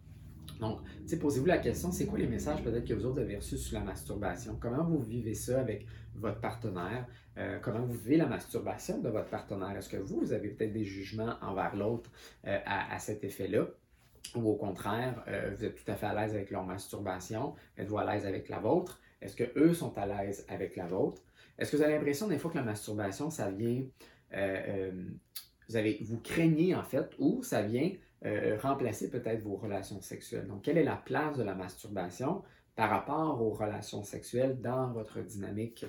Donc, 0.60 0.80
posez-vous 1.20 1.46
la 1.46 1.60
question, 1.60 1.92
c'est 1.92 2.06
quoi 2.06 2.18
les 2.18 2.28
messages 2.28 2.64
peut-être 2.64 2.86
que 2.86 2.94
vous 2.94 3.06
autres 3.06 3.22
avez 3.22 3.36
reçus 3.36 3.58
sur 3.58 3.78
la 3.78 3.86
masturbation? 3.86 4.58
Comment 4.60 4.84
vous 4.84 5.00
vivez 5.00 5.34
ça 5.34 5.60
avec 5.60 5.86
votre 6.16 6.40
partenaire? 6.40 7.06
Euh, 7.38 7.60
comment 7.62 7.82
vous 7.82 7.94
vivez 7.94 8.18
la 8.18 8.26
masturbation 8.26 9.00
de 9.00 9.10
votre 9.10 9.30
partenaire? 9.30 9.76
Est-ce 9.78 9.90
que 9.90 9.98
vous, 9.98 10.20
vous 10.20 10.34
avez 10.34 10.50
peut-être 10.50 10.74
des 10.74 10.86
jugements 10.86 11.36
envers 11.42 11.76
l'autre 11.76 12.12
euh, 12.46 12.60
à, 12.66 12.98
cet 13.00 13.24
effet-là? 13.24 13.68
Ou 14.36 14.50
au 14.50 14.56
contraire, 14.56 15.24
euh, 15.28 15.54
vous 15.56 15.64
êtes 15.64 15.76
tout 15.76 15.90
à 15.92 15.96
fait 15.96 16.08
à 16.08 16.14
l'aise 16.14 16.34
avec 16.34 16.50
leur 16.52 16.66
masturbation? 16.66 17.54
Êtes-vous 17.78 17.98
à 18.00 18.12
l'aise 18.12 18.26
avec 18.26 18.50
la 18.50 18.60
vôtre? 18.60 19.00
Est-ce 19.22 19.36
que 19.36 19.46
eux 19.58 19.74
sont 19.74 19.96
à 19.98 20.06
l'aise 20.06 20.46
avec 20.48 20.76
la 20.76 20.88
vôtre? 20.88 21.22
Est-ce 21.58 21.72
que 21.72 21.78
vous 21.78 21.84
avez 21.84 21.94
l'impression 21.94 22.28
des 22.28 22.38
fois 22.38 22.52
que 22.52 22.58
la 22.58 22.64
masturbation, 22.64 23.30
ça 23.30 23.50
vient, 23.50 23.84
vous, 24.32 25.76
avez, 25.76 26.00
vous 26.04 26.20
craignez 26.20 26.76
en 26.76 26.84
fait, 26.84 27.10
ou 27.18 27.42
ça 27.42 27.64
vient 27.64 27.92
euh, 28.26 28.58
remplacer 28.62 29.10
peut-être 29.10 29.42
vos 29.42 29.56
relations 29.56 30.02
sexuelles? 30.02 30.48
Donc, 30.48 30.64
quelle 30.64 30.78
est 30.78 30.84
la 30.84 30.96
place 30.96 31.38
de 31.38 31.44
la 31.44 31.56
masturbation 31.56 32.44
par 32.76 32.90
rapport 32.90 33.42
aux 33.42 33.52
relations 33.52 34.04
sexuelles 34.04 34.60
dans 34.62 34.92
votre 34.92 35.20
dynamique 35.22 35.86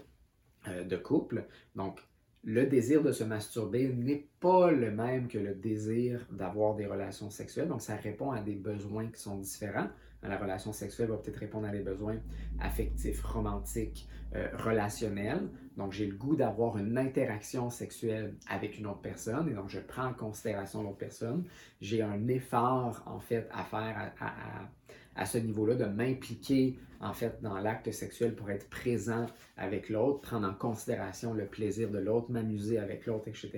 de 0.66 0.96
couple? 0.96 1.46
Donc, 1.74 2.00
le 2.44 2.66
désir 2.66 3.02
de 3.02 3.12
se 3.12 3.24
masturber 3.24 3.88
n'est 3.88 4.28
pas 4.40 4.70
le 4.70 4.90
même 4.90 5.28
que 5.28 5.38
le 5.38 5.54
désir 5.54 6.26
d'avoir 6.30 6.76
des 6.76 6.86
relations 6.86 7.30
sexuelles. 7.30 7.68
Donc, 7.68 7.82
ça 7.82 7.96
répond 7.96 8.30
à 8.30 8.40
des 8.40 8.54
besoins 8.54 9.08
qui 9.08 9.20
sont 9.20 9.38
différents. 9.38 9.88
La 10.22 10.36
relation 10.36 10.72
sexuelle 10.72 11.08
va 11.08 11.16
peut-être 11.16 11.36
répondre 11.36 11.66
à 11.66 11.70
des 11.70 11.80
besoins 11.80 12.16
affectifs, 12.60 13.22
romantiques, 13.22 14.08
euh, 14.34 14.48
relationnels. 14.58 15.48
Donc, 15.76 15.92
j'ai 15.92 16.06
le 16.06 16.16
goût 16.16 16.34
d'avoir 16.34 16.76
une 16.76 16.98
interaction 16.98 17.70
sexuelle 17.70 18.34
avec 18.48 18.78
une 18.78 18.86
autre 18.86 19.00
personne 19.00 19.48
et 19.48 19.54
donc 19.54 19.68
je 19.68 19.78
prends 19.78 20.06
en 20.06 20.14
considération 20.14 20.82
l'autre 20.82 20.98
personne. 20.98 21.44
J'ai 21.80 22.02
un 22.02 22.26
effort, 22.28 23.02
en 23.06 23.20
fait, 23.20 23.48
à 23.52 23.62
faire 23.62 24.12
à, 24.20 24.68
à 25.14 25.26
ce 25.26 25.38
niveau-là, 25.38 25.74
de 25.74 25.84
m'impliquer 25.84 26.78
en 27.00 27.12
fait 27.12 27.40
dans 27.42 27.58
l'acte 27.58 27.90
sexuel 27.92 28.34
pour 28.34 28.50
être 28.50 28.68
présent 28.68 29.26
avec 29.56 29.88
l'autre, 29.88 30.20
prendre 30.20 30.48
en 30.48 30.54
considération 30.54 31.32
le 31.32 31.46
plaisir 31.46 31.90
de 31.90 31.98
l'autre, 31.98 32.30
m'amuser 32.30 32.78
avec 32.78 33.06
l'autre, 33.06 33.28
etc. 33.28 33.50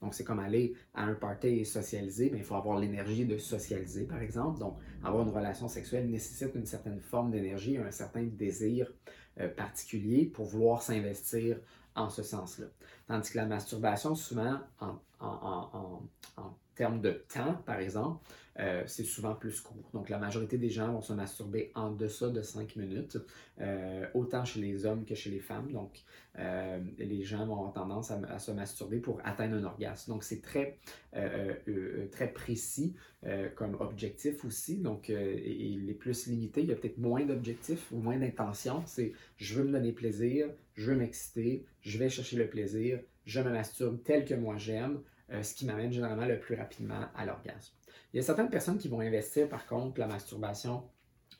Donc 0.00 0.14
c'est 0.14 0.24
comme 0.24 0.40
aller 0.40 0.74
à 0.94 1.04
un 1.04 1.14
party 1.14 1.48
et 1.48 1.64
socialiser, 1.64 2.30
mais 2.30 2.38
il 2.38 2.44
faut 2.44 2.56
avoir 2.56 2.78
l'énergie 2.78 3.24
de 3.26 3.38
socialiser 3.38 4.04
par 4.04 4.20
exemple. 4.20 4.58
Donc 4.58 4.76
avoir 5.04 5.26
une 5.26 5.32
relation 5.32 5.68
sexuelle 5.68 6.08
nécessite 6.10 6.54
une 6.54 6.66
certaine 6.66 7.00
forme 7.00 7.30
d'énergie, 7.30 7.78
un 7.78 7.90
certain 7.90 8.24
désir 8.24 8.92
euh, 9.38 9.48
particulier 9.48 10.26
pour 10.26 10.46
vouloir 10.46 10.82
s'investir 10.82 11.58
en 11.94 12.08
ce 12.08 12.22
sens-là. 12.22 12.66
Tandis 13.06 13.30
que 13.30 13.36
la 13.36 13.46
masturbation, 13.46 14.14
souvent 14.14 14.58
en, 14.80 15.00
termes 16.74 17.00
de 17.00 17.10
temps, 17.32 17.54
par 17.66 17.78
exemple, 17.78 18.24
euh, 18.60 18.82
c'est 18.86 19.04
souvent 19.04 19.34
plus 19.34 19.60
court. 19.60 19.90
Donc, 19.94 20.10
la 20.10 20.18
majorité 20.18 20.58
des 20.58 20.68
gens 20.68 20.92
vont 20.92 21.00
se 21.00 21.14
masturber 21.14 21.70
en 21.74 21.90
deçà 21.90 22.28
de 22.28 22.42
5 22.42 22.76
minutes, 22.76 23.16
euh, 23.60 24.06
autant 24.12 24.44
chez 24.44 24.60
les 24.60 24.84
hommes 24.84 25.04
que 25.06 25.14
chez 25.14 25.30
les 25.30 25.38
femmes. 25.40 25.72
Donc, 25.72 26.02
euh, 26.38 26.78
les 26.98 27.22
gens 27.24 27.46
vont 27.46 27.56
avoir 27.56 27.72
tendance 27.72 28.10
à, 28.10 28.38
se 28.38 28.50
masturber 28.50 28.98
pour 28.98 29.20
atteindre 29.24 29.56
un 29.56 29.64
orgasme. 29.64 30.12
Donc, 30.12 30.24
c'est 30.24 30.42
très, 30.42 30.78
très 32.12 32.32
précis 32.32 32.94
comme 33.54 33.76
objectif 33.80 34.44
aussi. 34.44 34.78
Donc, 34.78 35.08
il 35.08 35.88
est 35.88 35.94
plus 35.94 36.26
limité. 36.26 36.60
Il 36.62 36.68
y 36.68 36.72
a 36.72 36.76
peut-être 36.76 36.98
moins 36.98 37.24
d'objectifs 37.24 37.90
ou 37.92 37.98
moins 37.98 38.18
d'intentions. 38.18 38.82
C'est 38.86 39.12
je 39.36 39.54
veux 39.54 39.64
me 39.64 39.72
donner 39.72 39.92
plaisir, 39.92 40.48
je 40.74 40.90
veux 40.90 40.96
m'exciter, 40.96 41.64
je 41.80 41.98
vais 41.98 42.10
chercher 42.10 42.36
le 42.36 42.48
plaisir, 42.48 43.00
je 43.24 43.40
me 43.40 43.50
masturbe 43.50 44.02
tel 44.02 44.24
que 44.24 44.34
moi 44.34 44.56
j'aime, 44.56 45.00
ce 45.42 45.54
qui 45.54 45.66
m'amène 45.66 45.92
généralement 45.92 46.26
le 46.26 46.38
plus 46.38 46.54
rapidement 46.54 47.06
à 47.14 47.24
l'orgasme. 47.24 47.74
Il 48.12 48.16
y 48.16 48.20
a 48.20 48.22
certaines 48.22 48.50
personnes 48.50 48.78
qui 48.78 48.88
vont 48.88 49.00
investir, 49.00 49.48
par 49.48 49.66
contre, 49.66 50.00
la 50.00 50.06
masturbation 50.06 50.82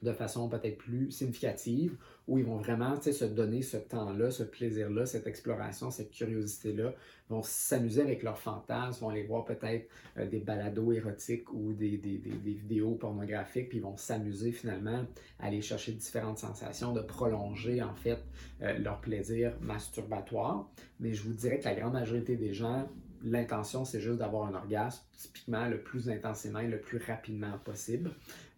de 0.03 0.13
façon 0.13 0.49
peut-être 0.49 0.79
plus 0.79 1.11
significative, 1.11 1.97
où 2.27 2.39
ils 2.39 2.45
vont 2.45 2.57
vraiment 2.57 2.99
se 3.01 3.25
donner 3.25 3.61
ce 3.61 3.77
temps-là, 3.77 4.31
ce 4.31 4.45
plaisir-là, 4.45 5.05
cette 5.05 5.27
exploration, 5.27 5.91
cette 5.91 6.11
curiosité-là, 6.11 6.95
vont 7.29 7.43
s'amuser 7.43 8.01
avec 8.01 8.23
leurs 8.23 8.39
fantasmes, 8.39 9.05
vont 9.05 9.11
aller 9.11 9.25
voir 9.25 9.45
peut-être 9.45 9.89
euh, 10.17 10.27
des 10.27 10.39
balados 10.39 10.93
érotiques 10.93 11.53
ou 11.53 11.73
des, 11.73 11.97
vidéos 11.97 12.95
pornographiques, 12.95 13.69
puis 13.69 13.79
ils 13.79 13.85
vont 13.85 13.97
s'amuser 13.97 14.53
finalement 14.53 15.05
à 15.39 15.47
aller 15.47 15.61
chercher 15.61 15.93
différentes 15.93 16.39
sensations, 16.39 16.93
de 16.93 17.03
prolonger 17.03 17.83
en 17.83 17.95
fait 17.95 18.19
euh, 18.63 18.79
leur 18.79 19.01
plaisir 19.01 19.53
masturbatoire. 19.61 20.71
Mais 20.99 21.13
je 21.13 21.25
vous 21.25 21.35
dirais 21.35 21.59
que 21.59 21.65
la 21.65 21.75
grande 21.75 21.93
majorité 21.93 22.37
des 22.37 22.55
gens 22.55 22.89
l'intention, 23.23 23.85
c'est 23.85 24.01
juste 24.01 24.19
d'avoir 24.19 24.47
un 24.47 24.55
orgasme, 24.55 25.03
typiquement 25.17 25.67
le 25.67 25.81
plus 25.81 26.09
intensément 26.09 26.61
et 26.61 26.69
le 26.69 26.81
plus 26.81 26.99
rapidement 26.99 27.59
possible. 27.65 28.11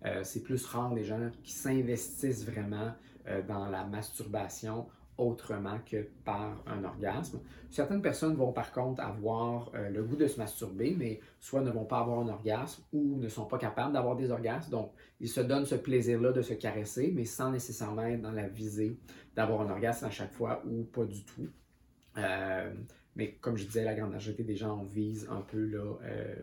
Euh, 0.04 0.20
c'est 0.24 0.42
plus 0.42 0.64
rare 0.66 0.94
les 0.94 1.04
gens 1.04 1.30
qui 1.42 1.52
s'investissent 1.52 2.44
vraiment 2.44 2.92
euh, 3.28 3.42
dans 3.42 3.68
la 3.68 3.84
masturbation 3.84 4.86
autrement 5.18 5.78
que 5.84 6.08
par 6.24 6.62
un 6.66 6.84
orgasme. 6.84 7.40
Certaines 7.70 8.02
personnes 8.02 8.34
vont 8.34 8.52
par 8.52 8.72
contre 8.72 9.02
avoir 9.02 9.70
euh, 9.74 9.90
le 9.90 10.02
goût 10.02 10.16
de 10.16 10.26
se 10.26 10.38
masturber, 10.38 10.96
mais 10.98 11.20
soit 11.38 11.60
ne 11.60 11.70
vont 11.70 11.84
pas 11.84 12.00
avoir 12.00 12.20
un 12.20 12.28
orgasme 12.28 12.82
ou 12.92 13.18
ne 13.18 13.28
sont 13.28 13.44
pas 13.44 13.58
capables 13.58 13.92
d'avoir 13.92 14.16
des 14.16 14.30
orgasmes. 14.30 14.70
Donc, 14.70 14.92
ils 15.20 15.28
se 15.28 15.40
donnent 15.40 15.66
ce 15.66 15.74
plaisir-là 15.74 16.32
de 16.32 16.42
se 16.42 16.54
caresser, 16.54 17.12
mais 17.14 17.24
sans 17.24 17.50
nécessairement 17.50 18.04
être 18.06 18.22
dans 18.22 18.32
la 18.32 18.48
visée 18.48 18.98
d'avoir 19.36 19.60
un 19.60 19.70
orgasme 19.70 20.06
à 20.06 20.10
chaque 20.10 20.32
fois 20.32 20.62
ou 20.66 20.84
pas 20.84 21.04
du 21.04 21.24
tout. 21.24 21.48
Mais 23.16 23.32
comme 23.40 23.56
je 23.56 23.64
disais, 23.64 23.84
la 23.84 23.94
grande 23.94 24.12
majorité 24.12 24.42
des 24.42 24.56
gens 24.56 24.84
visent 24.84 25.28
un 25.30 25.42
peu 25.42 25.58
euh, 25.58 26.34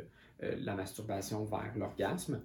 euh, 0.44 0.56
la 0.60 0.76
masturbation 0.76 1.44
vers 1.46 1.74
l'orgasme. 1.76 2.42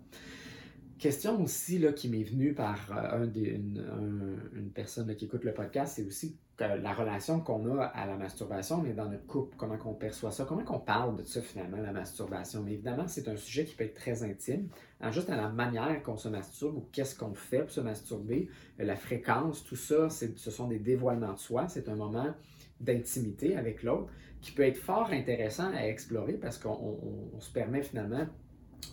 Question 0.99 1.43
aussi 1.43 1.85
qui 1.97 2.09
m'est 2.09 2.23
venue 2.23 2.55
par 2.55 2.79
euh, 2.97 3.27
une, 3.27 4.71
personne 4.75 5.15
qui 5.17 5.27
écoute 5.27 5.45
le 5.45 5.53
podcast, 5.53 5.95
c'est 5.97 6.07
aussi 6.07 6.39
la 6.59 6.95
relation 6.95 7.41
qu'on 7.41 7.79
a 7.79 7.83
à 7.83 8.07
la 8.07 8.17
masturbation, 8.17 8.81
mais 8.81 8.93
dans 8.93 9.09
notre 9.09 9.27
couple, 9.27 9.57
comment 9.57 9.77
on 9.85 9.93
perçoit 9.93 10.31
ça, 10.31 10.45
comment 10.45 10.63
on 10.69 10.79
parle 10.79 11.17
de 11.17 11.25
ça 11.25 11.43
finalement, 11.43 11.79
la 11.79 11.93
masturbation? 11.93 12.63
Mais 12.63 12.75
évidemment, 12.75 13.09
c'est 13.09 13.27
un 13.27 13.37
sujet 13.37 13.65
qui 13.65 13.75
peut 13.75 13.83
être 13.83 13.95
très 13.95 14.23
intime, 14.23 14.69
juste 15.11 15.29
à 15.31 15.37
la 15.37 15.49
manière 15.49 16.01
qu'on 16.05 16.17
se 16.17 16.29
masturbe 16.29 16.77
ou 16.77 16.89
qu'est-ce 16.93 17.19
qu'on 17.19 17.35
fait 17.35 17.63
pour 17.63 17.73
se 17.73 17.81
masturber, 17.81 18.49
la 18.79 18.95
fréquence, 18.95 19.65
tout 19.65 19.75
ça, 19.75 20.09
ce 20.11 20.51
sont 20.51 20.69
des 20.69 20.79
dévoilements 20.79 21.33
de 21.33 21.39
soi. 21.39 21.67
C'est 21.67 21.89
un 21.89 21.97
moment 21.97 22.33
d'intimité 22.81 23.57
avec 23.57 23.83
l'autre 23.83 24.11
qui 24.41 24.53
peut 24.53 24.63
être 24.63 24.77
fort 24.77 25.09
intéressant 25.11 25.73
à 25.73 25.87
explorer 25.87 26.35
parce 26.35 26.59
qu'on 26.59 26.99
se 27.39 27.51
permet 27.51 27.83
finalement 27.83 28.27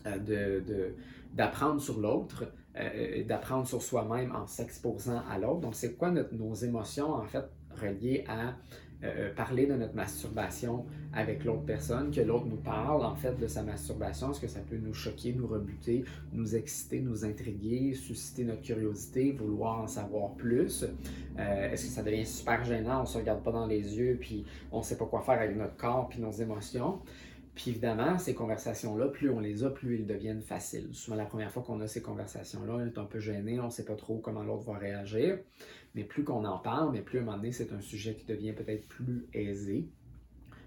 euh, 0.05 0.91
d'apprendre 1.33 1.81
sur 1.81 1.99
l'autre, 1.99 2.45
euh, 2.77 3.23
d'apprendre 3.25 3.67
sur 3.67 3.81
soi-même 3.81 4.33
en 4.33 4.47
s'exposant 4.47 5.21
à 5.29 5.37
l'autre. 5.37 5.59
Donc, 5.59 5.75
c'est 5.75 5.95
quoi 5.95 6.11
nos 6.11 6.53
émotions 6.53 7.13
en 7.13 7.25
fait 7.25 7.45
reliées 7.81 8.23
à 8.27 8.55
euh, 9.03 9.33
parler 9.33 9.65
de 9.65 9.73
notre 9.73 9.95
masturbation 9.95 10.85
avec 11.13 11.43
l'autre 11.43 11.63
personne, 11.63 12.11
que 12.11 12.21
l'autre 12.21 12.45
nous 12.45 12.57
parle 12.57 13.03
en 13.03 13.15
fait 13.15 13.37
de 13.37 13.47
sa 13.47 13.63
masturbation, 13.63 14.31
est-ce 14.31 14.39
que 14.39 14.47
ça 14.47 14.59
peut 14.59 14.77
nous 14.77 14.93
choquer, 14.93 15.33
nous 15.33 15.47
rebuter, 15.47 16.05
nous 16.33 16.55
exciter, 16.55 16.99
nous 16.99 17.25
intriguer, 17.25 17.93
susciter 17.93 18.43
notre 18.43 18.61
curiosité, 18.61 19.31
vouloir 19.31 19.81
en 19.81 19.87
savoir 19.87 20.31
plus? 20.35 20.85
Euh, 21.39 21.71
est-ce 21.71 21.85
que 21.85 21.91
ça 21.91 22.03
devient 22.03 22.25
super 22.25 22.63
gênant, 22.63 22.99
on 22.99 23.01
ne 23.01 23.07
se 23.07 23.17
regarde 23.17 23.43
pas 23.43 23.51
dans 23.51 23.65
les 23.65 23.97
yeux, 23.97 24.17
puis 24.19 24.45
on 24.71 24.81
sait 24.83 24.97
pas 24.97 25.05
quoi 25.05 25.21
faire 25.21 25.41
avec 25.41 25.57
notre 25.57 25.75
corps, 25.75 26.07
puis 26.07 26.19
nos 26.19 26.31
émotions? 26.31 26.99
Puis 27.55 27.71
évidemment, 27.71 28.17
ces 28.17 28.33
conversations-là, 28.33 29.07
plus 29.07 29.29
on 29.29 29.39
les 29.39 29.63
a, 29.63 29.69
plus 29.69 29.95
ils 29.99 30.07
deviennent 30.07 30.41
faciles. 30.41 30.89
Souvent, 30.93 31.17
la 31.17 31.25
première 31.25 31.51
fois 31.51 31.63
qu'on 31.63 31.81
a 31.81 31.87
ces 31.87 32.01
conversations-là, 32.01 32.75
on 32.75 32.85
est 32.85 32.97
un 32.97 33.05
peu 33.05 33.19
gêné, 33.19 33.59
on 33.59 33.65
ne 33.65 33.69
sait 33.69 33.83
pas 33.83 33.95
trop 33.95 34.19
comment 34.19 34.43
l'autre 34.43 34.63
va 34.63 34.77
réagir. 34.77 35.37
Mais 35.93 36.05
plus 36.05 36.23
qu'on 36.23 36.45
en 36.45 36.57
parle, 36.57 36.93
mais 36.93 37.01
plus 37.01 37.19
à 37.19 37.21
un 37.21 37.25
moment 37.25 37.37
donné, 37.37 37.51
c'est 37.51 37.73
un 37.73 37.81
sujet 37.81 38.15
qui 38.15 38.25
devient 38.25 38.53
peut-être 38.53 38.87
plus 38.87 39.27
aisé. 39.33 39.89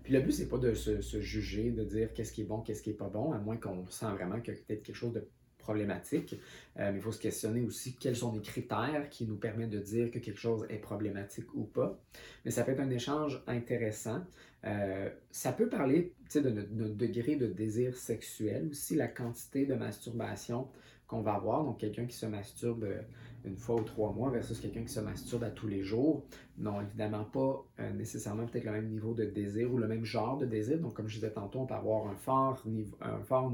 Puis 0.03 0.13
le 0.13 0.21
but, 0.21 0.33
c'est 0.33 0.49
pas 0.49 0.59
de 0.59 0.75
se, 0.75 1.01
juger, 1.21 1.71
de 1.71 1.83
dire 1.83 2.13
qu'est-ce 2.13 2.33
qui 2.33 2.43
est 2.43 2.47
bon, 2.47 2.61
qu'est-ce 2.61 2.83
qui 2.83 2.91
est 2.91 2.95
pas 2.95 3.09
bon, 3.09 3.33
à 3.33 3.39
moins 3.39 3.57
qu'on 3.57 3.87
sent 3.89 4.13
vraiment 4.13 4.39
qu'il 4.41 4.53
y 4.53 4.57
a 4.57 4.61
peut-être 4.61 4.83
quelque 4.83 4.95
chose 4.95 5.15
de 5.15 5.27
problématique. 5.65 6.37
Euh, 6.79 6.93
il 6.95 7.01
faut 7.01 7.13
se 7.13 7.21
questionner 7.21 7.63
aussi 7.63 7.97
quels 7.97 8.17
sont 8.17 8.33
les 8.33 8.43
critères 8.43 9.09
qui 9.11 9.25
nous 9.27 9.37
permettent 9.37 9.71
de 9.71 9.79
dire 9.79 10.11
que 10.11 10.19
quelque 10.19 10.39
chose 10.39 10.67
est 10.69 10.79
problématique 10.79 11.53
ou 11.55 11.65
pas. 11.65 11.99
Mais 12.45 12.51
ça 12.51 12.65
peut 12.65 12.73
être 12.73 12.81
un 12.81 12.91
échange 12.91 13.43
intéressant. 13.47 14.23
Euh, 14.65 15.09
ça 15.31 15.53
peut 15.53 15.69
parler 15.69 16.13
de 16.35 16.51
notre, 16.51 16.95
degré 16.95 17.37
de 17.37 17.47
désir 17.47 17.97
sexuel, 17.97 18.69
aussi 18.71 18.95
la 18.95 19.09
quantité 19.09 19.67
de 19.67 19.75
masturbation 19.75 20.69
qu'on 21.07 21.23
va 21.23 21.35
avoir. 21.35 21.65
Donc, 21.65 21.79
quelqu'un 21.79 22.07
qui 22.07 22.17
se 22.17 22.27
masturbe 22.27 22.85
euh, 22.85 23.01
une 23.45 23.57
fois 23.57 23.77
ou 23.77 23.85
trois 23.85 24.13
mois 24.13 24.31
versus 24.31 24.59
quelqu'un 24.61 24.83
qui 24.83 24.93
se 24.93 25.01
masturbe 25.01 25.45
à 25.45 25.51
tous 25.51 25.69
les 25.69 25.83
jours 25.83 26.25
n'ont 26.59 26.81
évidemment 26.81 27.25
pas 27.25 27.67
nécessairement 27.95 28.47
peut-être 28.47 28.65
le 28.65 28.73
même 28.73 28.89
niveau 28.89 29.13
de 29.13 29.25
désir 29.25 29.71
ou 29.71 29.77
le 29.77 29.87
même 29.87 30.05
genre 30.05 30.39
de 30.39 30.47
désir. 30.47 30.79
Donc, 30.79 30.95
comme 30.95 31.09
je 31.09 31.17
disais 31.17 31.31
tantôt, 31.31 31.61
on 31.61 31.67
peut 31.67 31.75
avoir 31.75 32.07
un 32.07 32.17
fort, 32.17 32.63
niveau, 32.65 32.97
un 33.03 33.21
fort 33.21 33.53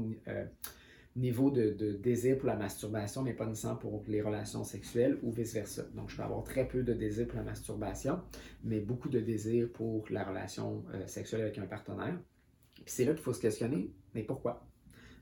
niveau 1.15 1.51
de, 1.51 1.71
désir 1.93 2.37
pour 2.37 2.47
la 2.47 2.55
masturbation, 2.55 3.21
mais 3.21 3.33
pas 3.33 3.45
nécessairement 3.45 3.77
pour 3.77 4.03
les 4.07 4.21
relations 4.21 4.63
sexuelles 4.63 5.17
ou 5.23 5.31
vice-versa. 5.31 5.83
Donc, 5.93 6.09
je 6.09 6.15
peux 6.15 6.23
avoir 6.23 6.43
très 6.43 6.67
peu 6.67 6.83
de 6.83 6.93
désir 6.93 7.27
pour 7.27 7.37
la 7.37 7.43
masturbation, 7.43 8.21
mais 8.63 8.79
beaucoup 8.79 9.09
de 9.09 9.19
désir 9.19 9.69
pour 9.71 10.05
la 10.09 10.23
relation 10.23 10.83
euh, 10.93 11.05
sexuelle 11.07 11.41
avec 11.41 11.57
un 11.57 11.65
partenaire. 11.65 12.17
Puis 12.75 12.85
c'est 12.87 13.05
là 13.05 13.13
qu'il 13.13 13.21
faut 13.21 13.33
se 13.33 13.41
questionner, 13.41 13.91
mais 14.15 14.23
pourquoi? 14.23 14.65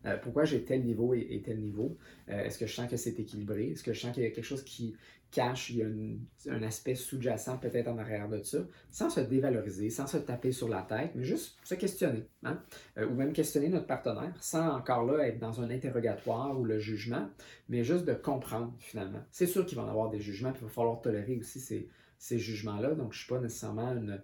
Euh, 0.05 0.17
pourquoi 0.17 0.45
j'ai 0.45 0.63
tel 0.63 0.83
niveau 0.83 1.13
et, 1.13 1.41
tel 1.43 1.59
niveau? 1.59 1.97
Euh, 2.29 2.43
est-ce 2.43 2.57
que 2.57 2.65
je 2.65 2.73
sens 2.73 2.89
que 2.89 2.97
c'est 2.97 3.19
équilibré? 3.19 3.71
Est-ce 3.71 3.83
que 3.83 3.93
je 3.93 3.99
sens 3.99 4.13
qu'il 4.13 4.23
y 4.23 4.25
a 4.25 4.31
quelque 4.31 4.45
chose 4.45 4.63
qui 4.63 4.95
cache, 5.31 5.69
il 5.69 5.77
y 5.77 5.83
a 5.83 6.55
un 6.55 6.63
aspect 6.63 6.95
sous-jacent 6.95 7.57
peut-être 7.59 7.87
en 7.87 7.99
arrière 7.99 8.27
de 8.29 8.41
ça, 8.41 8.59
sans 8.89 9.11
se 9.11 9.19
dévaloriser, 9.19 9.91
sans 9.91 10.07
se 10.07 10.17
taper 10.17 10.51
sur 10.51 10.67
la 10.67 10.81
tête, 10.81 11.11
mais 11.13 11.23
juste 11.23 11.55
se 11.63 11.75
questionner, 11.75 12.25
hein? 12.43 12.59
ou 12.97 13.13
même 13.13 13.31
questionner 13.31 13.69
notre 13.69 13.85
partenaire, 13.85 14.33
sans 14.41 14.75
encore 14.75 15.05
là 15.05 15.27
être 15.27 15.37
dans 15.37 15.61
un 15.61 15.69
interrogatoire 15.69 16.59
ou 16.59 16.65
le 16.65 16.79
jugement, 16.79 17.29
mais 17.67 17.83
juste 17.83 18.05
de 18.05 18.13
comprendre 18.13 18.73
finalement. 18.79 19.23
C'est 19.29 19.45
sûr 19.45 19.67
qu'il 19.67 19.77
va 19.77 19.85
y 19.85 19.89
avoir 19.89 20.09
des 20.09 20.19
jugements, 20.19 20.51
puis 20.51 20.61
il 20.63 20.65
va 20.65 20.71
falloir 20.71 20.99
tolérer 20.99 21.37
aussi 21.37 21.59
ces, 21.59 21.87
ces 22.17 22.39
jugements-là, 22.39 22.95
donc 22.95 23.13
je 23.13 23.19
ne 23.19 23.23
suis 23.23 23.29
pas 23.29 23.39
nécessairement 23.39 23.91
une 23.91 24.21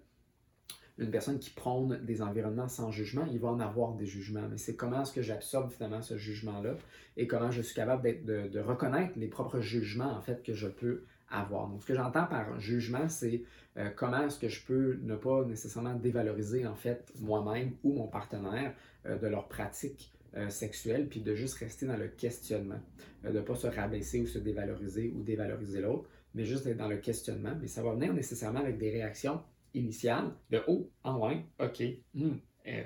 une 0.98 1.10
personne 1.10 1.38
qui 1.38 1.50
prône 1.50 2.00
des 2.04 2.22
environnements 2.22 2.68
sans 2.68 2.90
jugement, 2.90 3.26
il 3.30 3.38
va 3.38 3.48
en 3.48 3.60
avoir 3.60 3.94
des 3.94 4.06
jugements. 4.06 4.48
Mais 4.50 4.56
c'est 4.56 4.76
comment 4.76 5.02
est-ce 5.02 5.12
que 5.12 5.22
j'absorbe 5.22 5.70
finalement 5.70 6.00
ce 6.00 6.16
jugement-là 6.16 6.76
et 7.16 7.26
comment 7.26 7.50
je 7.50 7.62
suis 7.62 7.74
capable 7.74 8.24
de, 8.24 8.60
reconnaître 8.60 9.12
les 9.16 9.28
propres 9.28 9.60
jugements 9.60 10.12
en 10.12 10.22
fait 10.22 10.42
que 10.42 10.54
je 10.54 10.68
peux 10.68 11.04
avoir. 11.30 11.68
Donc, 11.68 11.82
ce 11.82 11.86
que 11.86 11.94
j'entends 11.94 12.26
par 12.26 12.58
jugement, 12.60 13.08
c'est 13.08 13.42
euh, 13.76 13.90
comment 13.94 14.26
est-ce 14.26 14.38
que 14.38 14.48
je 14.48 14.64
peux 14.64 14.98
ne 15.02 15.16
pas 15.16 15.44
nécessairement 15.44 15.94
dévaloriser 15.94 16.66
en 16.66 16.76
fait 16.76 17.12
moi-même 17.20 17.72
ou 17.82 17.94
mon 17.94 18.06
partenaire 18.06 18.72
euh, 19.06 19.18
de 19.18 19.26
leur 19.26 19.48
pratique 19.48 20.12
euh, 20.36 20.48
sexuelle, 20.48 21.08
puis 21.08 21.20
de 21.20 21.34
juste 21.34 21.54
rester 21.56 21.84
dans 21.84 21.96
le 21.96 22.08
questionnement, 22.08 22.80
de 23.24 23.30
ne 23.30 23.40
pas 23.40 23.56
se 23.56 23.66
rabaisser 23.66 24.20
ou 24.20 24.26
se 24.26 24.38
dévaloriser 24.38 25.12
ou 25.14 25.22
dévaloriser 25.22 25.80
l'autre, 25.80 26.08
mais 26.34 26.44
juste 26.44 26.64
d'être 26.64 26.76
dans 26.76 26.88
le 26.88 26.98
questionnement. 26.98 27.54
Mais 27.60 27.66
ça 27.66 27.82
va 27.82 27.92
venir 27.92 28.14
nécessairement 28.14 28.60
avec 28.60 28.78
des 28.78 28.90
réactions 28.90 29.40
initiale 29.74 30.32
de 30.50 30.62
oh, 30.66 30.90
en 31.02 31.14
loin, 31.14 31.42
ok, 31.60 31.82
hmm, 32.14 32.30
euh, 32.66 32.84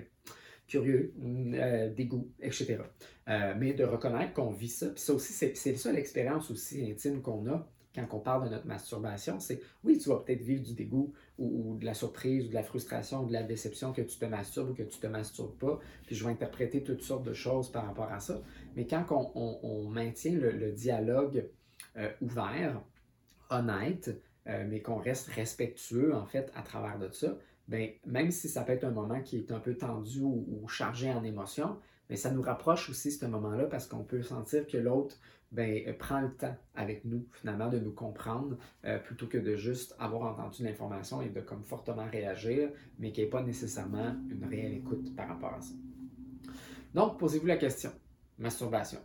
curieux, 0.67 1.13
hmm, 1.17 1.55
euh, 1.55 1.95
dégoût, 1.95 2.31
etc. 2.41 2.79
Euh, 3.29 3.55
mais 3.59 3.73
de 3.75 3.85
reconnaître 3.85 4.35
qu'on 4.35 4.51
vit 4.51 4.69
ça, 4.69 4.89
puis 4.89 5.01
ça 5.01 5.15
aussi, 5.15 5.33
c'est 5.33 5.77
ça 5.77 5.93
l'expérience 5.93 6.51
aussi 6.51 6.89
intime 6.91 7.23
qu'on 7.23 7.47
a 7.51 7.69
quand 7.93 8.07
on 8.13 8.21
parle 8.21 8.45
de 8.45 8.51
notre 8.51 8.69
masturbation, 8.69 9.41
c'est 9.41 9.61
oui, 9.83 9.99
tu 9.99 10.11
vas 10.11 10.19
peut-être 10.19 10.43
vivre 10.43 10.63
du 10.63 10.75
dégoût 10.75 11.13
ou, 11.39 11.77
de 11.77 11.85
la 11.85 11.95
surprise 11.95 12.47
ou 12.47 12.49
de 12.49 12.55
la 12.55 12.63
frustration 12.63 13.25
ou 13.25 13.27
de 13.27 13.33
la 13.33 13.43
déception 13.43 13.93
que 13.93 14.03
tu 14.03 14.17
te 14.17 14.25
masturbes 14.27 14.71
ou 14.71 14.75
que 14.75 14.85
tu 14.85 15.01
te 15.01 15.09
masturbes 15.09 15.59
pas, 15.59 15.81
puis 16.07 16.15
je 16.15 16.25
vais 16.25 16.31
interpréter 16.31 16.85
toutes 16.85 17.03
sortes 17.03 17.25
de 17.25 17.33
choses 17.33 17.73
par 17.73 17.87
rapport 17.87 18.13
à 18.13 18.21
ça. 18.21 18.41
Mais 18.77 18.87
quand 18.87 19.33
on, 19.35 19.89
maintient 19.89 20.37
le, 20.37 20.71
dialogue 20.71 21.49
ouvert, 22.21 22.81
honnête, 23.51 24.11
euh, 24.47 24.65
mais 24.69 24.81
qu'on 24.81 24.97
reste 24.97 25.29
respectueux 25.29 26.15
en 26.15 26.27
fait 26.27 26.51
à 26.55 26.63
travers 26.63 26.99
de 26.99 27.11
ça, 27.11 27.37
ben, 27.69 27.91
même 28.05 28.31
si 28.31 28.49
ça 28.49 28.63
peut 28.63 28.73
être 28.73 28.85
un 28.85 28.91
moment 28.91 29.21
qui 29.21 29.37
est 29.39 29.53
un 29.53 29.61
peu 29.61 29.75
tendu 29.77 30.21
ou, 30.21 30.67
chargé 30.69 31.13
en 31.13 31.23
émotions, 31.23 31.79
mais 32.09 32.17
ben, 32.17 32.19
ça 32.19 32.31
nous 32.31 32.43
rapproche 32.43 32.91
aussi 32.91 33.13
ce 33.13 33.27
moment-là 33.27 33.67
parce 33.67 33.87
qu'on 33.87 34.03
peut 34.03 34.23
sentir 34.23 34.67
que 34.67 34.77
l'autre 34.77 35.17
ben, 35.53 35.95
prend 35.97 36.21
le 36.21 36.33
temps 36.33 36.57
avec 36.75 37.05
nous 37.05 37.27
finalement 37.33 37.69
de 37.69 37.79
nous 37.79 37.93
comprendre 37.93 38.57
euh, 38.85 38.99
plutôt 38.99 39.27
que 39.27 39.39
de 39.39 39.57
juste 39.57 39.95
avoir 39.99 40.23
entendu 40.33 40.65
l'information 40.65 41.23
et 41.23 41.29
de 41.29 41.41
comme 41.41 41.63
fortement 41.63 42.07
réagir, 42.11 42.71
mais 42.99 43.13
qu'il 43.13 43.25
n'y 43.25 43.29
ait 43.29 43.31
pas 43.31 43.43
nécessairement 43.43 44.17
une 44.31 44.45
réelle 44.45 44.75
écoute 44.75 45.15
par 45.15 45.29
rapport 45.29 45.55
à 45.55 45.61
ça. 45.61 45.75
Donc, 46.95 47.19
posez-vous 47.19 47.47
la 47.47 47.57
question, 47.57 47.93
masturbation. 48.39 49.01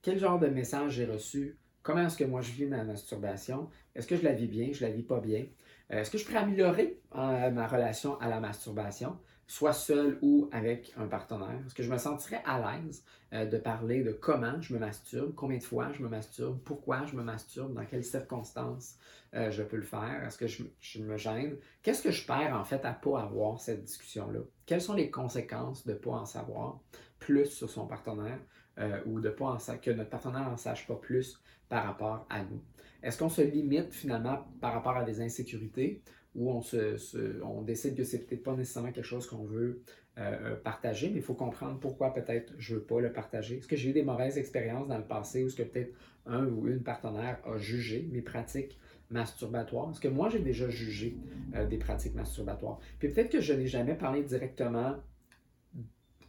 Quel 0.00 0.18
genre 0.18 0.38
de 0.38 0.46
message 0.46 0.92
j'ai 0.92 1.04
reçu 1.04 1.58
Comment 1.82 2.06
est-ce 2.06 2.16
que 2.16 2.24
moi 2.24 2.40
je 2.40 2.52
vis 2.52 2.66
ma 2.66 2.84
masturbation? 2.84 3.70
Est-ce 3.94 4.06
que 4.06 4.16
je 4.16 4.22
la 4.22 4.32
vis 4.32 4.46
bien? 4.46 4.68
Je 4.72 4.84
la 4.84 4.90
vis 4.90 5.02
pas 5.02 5.20
bien? 5.20 5.46
Euh, 5.92 6.00
est-ce 6.00 6.10
que 6.10 6.18
je 6.18 6.24
pourrais 6.24 6.38
améliorer 6.38 7.00
euh, 7.14 7.50
ma 7.50 7.66
relation 7.66 8.20
à 8.20 8.28
la 8.28 8.40
masturbation, 8.40 9.18
soit 9.46 9.72
seul 9.72 10.18
ou 10.20 10.50
avec 10.52 10.92
un 10.98 11.06
partenaire? 11.06 11.58
Est-ce 11.66 11.74
que 11.74 11.82
je 11.82 11.90
me 11.90 11.96
sentirais 11.96 12.42
à 12.44 12.58
l'aise 12.58 13.04
euh, 13.32 13.46
de 13.46 13.56
parler 13.56 14.02
de 14.02 14.12
comment 14.12 14.60
je 14.60 14.74
me 14.74 14.78
masturbe, 14.78 15.34
combien 15.34 15.58
de 15.58 15.62
fois 15.62 15.90
je 15.92 16.02
me 16.02 16.08
masturbe, 16.08 16.58
pourquoi 16.62 17.06
je 17.06 17.16
me 17.16 17.22
masturbe, 17.22 17.72
dans 17.74 17.86
quelles 17.86 18.04
circonstances 18.04 18.96
je 19.32 19.62
peux 19.62 19.76
le 19.76 19.82
faire? 19.82 20.24
Est-ce 20.26 20.38
que 20.38 20.46
je 20.46 21.02
me 21.02 21.16
gêne? 21.18 21.58
Qu'est-ce 21.82 22.02
que 22.02 22.10
je 22.10 22.26
perds 22.26 22.54
en 22.54 22.64
fait 22.64 22.82
à 22.86 22.90
ne 22.90 23.10
pas 23.10 23.20
avoir 23.20 23.60
cette 23.60 23.84
discussion-là? 23.84 24.40
Quelles 24.64 24.80
sont 24.80 24.94
les 24.94 25.10
conséquences 25.10 25.86
de 25.86 25.92
ne 25.92 25.98
pas 25.98 26.12
en 26.12 26.24
savoir 26.24 26.80
plus 27.18 27.44
sur 27.46 27.68
son 27.68 27.86
partenaire? 27.86 28.38
Euh, 28.78 29.00
ou 29.06 29.18
de 29.18 29.28
pas 29.28 29.58
que 29.82 29.90
notre 29.90 30.10
partenaire 30.10 30.48
n'en 30.48 30.56
sache 30.56 30.86
pas 30.86 30.94
plus 30.94 31.40
par 31.68 31.84
rapport 31.84 32.26
à 32.30 32.44
nous. 32.44 32.62
Est-ce 33.02 33.18
qu'on 33.18 33.28
se 33.28 33.42
limite 33.42 33.92
finalement 33.92 34.46
par 34.60 34.72
rapport 34.72 34.96
à 34.96 35.04
des 35.04 35.20
insécurités 35.20 36.00
ou 36.36 36.52
on, 36.52 37.62
décide 37.62 37.96
que 37.96 38.04
c'est 38.04 38.20
peut-être 38.20 38.44
pas 38.44 38.54
nécessairement 38.54 38.92
quelque 38.92 39.04
chose 39.04 39.26
qu'on 39.26 39.44
veut 39.44 39.82
euh, 40.18 40.54
partager, 40.56 41.10
mais 41.10 41.16
il 41.16 41.22
faut 41.22 41.34
comprendre 41.34 41.80
pourquoi 41.80 42.14
peut-être 42.14 42.52
je 42.58 42.76
veux 42.76 42.82
pas 42.82 43.00
le 43.00 43.12
partager? 43.12 43.58
Est-ce 43.58 43.66
que 43.66 43.74
j'ai 43.74 43.90
eu 43.90 43.92
des 43.92 44.04
mauvaises 44.04 44.38
expériences 44.38 44.86
dans 44.86 44.98
le 44.98 45.04
passé 45.04 45.42
ou 45.42 45.48
est-ce 45.48 45.56
que 45.56 45.64
peut-être 45.64 45.92
un 46.26 46.46
ou 46.46 46.68
une 46.68 46.82
partenaire 46.82 47.40
a 47.44 47.58
jugé 47.58 48.08
mes 48.12 48.22
pratiques 48.22 48.78
masturbatoires? 49.10 49.90
Est-ce 49.90 50.00
que 50.00 50.08
moi 50.08 50.28
j'ai 50.28 50.38
déjà 50.38 50.68
jugé 50.68 51.16
euh, 51.56 51.66
des 51.66 51.78
pratiques 51.78 52.14
masturbatoires? 52.14 52.78
Puis 53.00 53.08
peut-être 53.08 53.30
que 53.30 53.40
je 53.40 53.54
n'ai 53.54 53.66
jamais 53.66 53.94
parlé 53.94 54.22
directement 54.22 54.96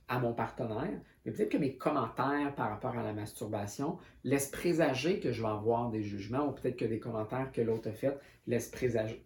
à 0.07 0.19
mon 0.19 0.33
partenaire, 0.33 0.99
mais 1.29 1.35
peut-être 1.35 1.51
que 1.51 1.57
mes 1.57 1.75
commentaires 1.75 2.55
par 2.55 2.71
rapport 2.71 2.97
à 2.97 3.03
la 3.03 3.13
masturbation 3.13 3.99
laissent 4.23 4.49
présager 4.49 5.19
que 5.19 5.31
je 5.31 5.43
vais 5.43 5.49
avoir 5.49 5.91
des 5.91 6.01
jugements 6.01 6.47
ou 6.47 6.53
peut-être 6.53 6.75
que 6.75 6.85
des 6.85 6.97
commentaires 6.97 7.51
que 7.51 7.61
l'autre 7.61 7.89
a 7.89 7.91
fait 7.91 8.17
laissent 8.47 8.71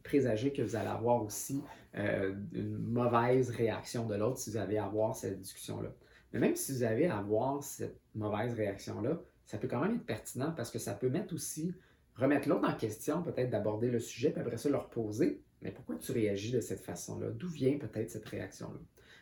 présager, 0.03 0.51
que 0.51 0.61
vous 0.61 0.75
allez 0.75 0.89
avoir 0.89 1.23
aussi 1.23 1.63
euh, 1.95 2.35
une 2.51 2.77
mauvaise 2.77 3.51
réaction 3.51 4.05
de 4.05 4.15
l'autre 4.15 4.37
si 4.37 4.49
vous 4.49 4.57
avez 4.57 4.77
à 4.77 4.83
avoir 4.83 5.15
cette 5.15 5.39
discussion-là. 5.39 5.93
Mais 6.33 6.41
même 6.41 6.57
si 6.57 6.73
vous 6.73 6.83
avez 6.83 7.07
à 7.07 7.19
avoir 7.19 7.63
cette 7.63 8.01
mauvaise 8.15 8.53
réaction-là, 8.53 9.21
ça 9.45 9.57
peut 9.57 9.69
quand 9.69 9.79
même 9.79 9.95
être 9.95 10.05
pertinent 10.05 10.51
parce 10.51 10.71
que 10.71 10.79
ça 10.79 10.93
peut 10.93 11.09
mettre 11.09 11.33
aussi, 11.33 11.73
remettre 12.15 12.49
l'autre 12.49 12.67
en 12.69 12.75
question, 12.75 13.23
peut-être 13.23 13.49
d'aborder 13.49 13.89
le 13.89 13.99
sujet, 13.99 14.31
puis 14.31 14.41
après 14.41 14.57
ça 14.57 14.67
leur 14.67 14.89
poser, 14.89 15.41
mais 15.61 15.71
pourquoi 15.71 15.95
tu 15.95 16.11
réagis 16.11 16.51
de 16.51 16.59
cette 16.59 16.81
façon-là? 16.81 17.29
D'où 17.29 17.47
vient 17.47 17.77
peut-être 17.77 18.09
cette 18.09 18.25
réaction-là? 18.25 18.79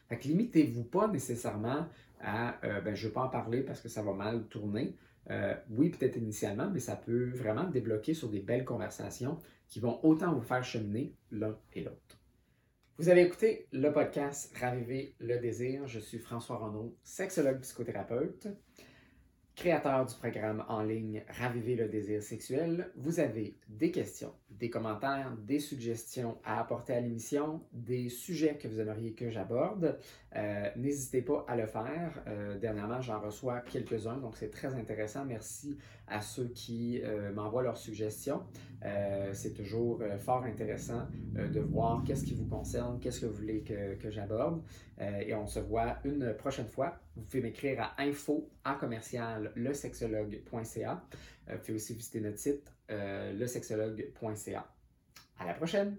Fait 0.10 0.17
que 0.17 0.28
limitez-vous 0.28 0.84
pas 0.84 1.08
nécessairement 1.08 1.88
à 2.23 2.60
euh, 2.65 2.81
ben, 2.81 2.95
je 2.95 3.03
ne 3.03 3.07
veux 3.07 3.13
pas 3.13 3.23
en 3.23 3.29
parler 3.29 3.62
parce 3.62 3.81
que 3.81 3.89
ça 3.89 4.01
va 4.01 4.13
mal 4.13 4.47
tourner. 4.47 4.95
Euh, 5.29 5.55
oui, 5.69 5.89
peut-être 5.89 6.17
initialement, 6.17 6.69
mais 6.69 6.79
ça 6.79 6.95
peut 6.95 7.29
vraiment 7.31 7.65
débloquer 7.65 8.13
sur 8.13 8.29
des 8.29 8.39
belles 8.39 8.65
conversations 8.65 9.38
qui 9.67 9.79
vont 9.79 10.03
autant 10.03 10.34
vous 10.34 10.41
faire 10.41 10.63
cheminer 10.63 11.15
l'un 11.31 11.57
et 11.73 11.84
l'autre. 11.84 12.19
Vous 12.97 13.10
avez 13.10 13.21
écouté 13.21 13.67
le 13.71 13.91
podcast 13.91 14.55
Raviver 14.57 15.15
le 15.19 15.39
désir. 15.39 15.88
Je 15.88 15.99
suis 15.99 16.19
François 16.19 16.57
Renaud, 16.57 16.95
sexologue 17.03 17.60
psychothérapeute 17.62 18.47
créateur 19.56 20.06
du 20.06 20.16
programme 20.16 20.64
en 20.70 20.82
ligne 20.82 21.24
Raviver 21.40 21.76
le 21.76 21.88
désir 21.88 22.22
sexuel, 22.22 22.92
vous 22.96 23.20
avez 23.20 23.56
des 23.68 23.92
questions, 23.92 24.34
des 24.50 24.70
commentaires, 24.70 25.36
des 25.46 25.60
suggestions 25.60 26.38
à 26.44 26.60
apporter 26.60 26.94
à 26.94 27.02
l'émission, 27.02 27.62
des 27.74 28.10
sujets 28.10 28.58
que 28.58 28.68
vous 28.68 28.80
aimeriez 28.80 29.14
que 29.14 29.30
j'aborde, 29.30 29.98
euh, 30.36 30.70
n'hésitez 30.78 31.22
pas 31.22 31.46
à 31.48 31.56
le 31.56 31.66
faire. 31.66 32.24
Euh, 32.28 32.58
dernièrement, 32.58 33.02
j'en 33.02 33.20
reçois 33.20 33.60
quelques-uns, 33.60 34.18
donc 34.18 34.38
c'est 34.38 34.50
très 34.50 34.74
intéressant. 34.74 35.26
Merci 35.26 35.78
à 36.08 36.22
ceux 36.22 36.48
qui 36.48 37.02
euh, 37.04 37.34
m'envoient 37.34 37.64
leurs 37.64 37.78
suggestions. 37.78 38.42
c'est 39.34 39.54
toujours 39.54 40.02
fort 40.20 40.44
intéressant 40.44 41.08
de 41.36 41.60
voir 41.60 42.04
qu'est-ce 42.04 42.26
qui 42.26 42.34
vous 42.34 42.48
concerne, 42.48 43.00
qu'est-ce 43.00 43.22
que 43.22 43.28
vous 43.28 43.36
voulez 43.36 43.62
que 43.62 44.10
j'aborde. 44.10 44.64
et 45.00 45.36
on 45.36 45.46
se 45.46 45.60
voit 45.60 45.98
une 46.04 46.34
prochaine 46.34 46.68
fois. 46.68 47.00
Vous 47.15 47.24
pouvez 47.24 47.41
m'écrire 47.41 47.82
à 47.82 48.02
info 48.02 48.50
à 48.63 48.76
commercial 48.76 49.52
lesexologue.ca. 49.56 51.04
vous 51.47 51.58
pouvez 51.58 51.74
aussi 51.74 51.93
visiter 51.93 52.21
notre 52.21 52.39
site 52.39 52.71
lesexologue.ca. 52.89 54.67
À 55.39 55.45
la 55.45 55.54
prochaine! 55.54 55.97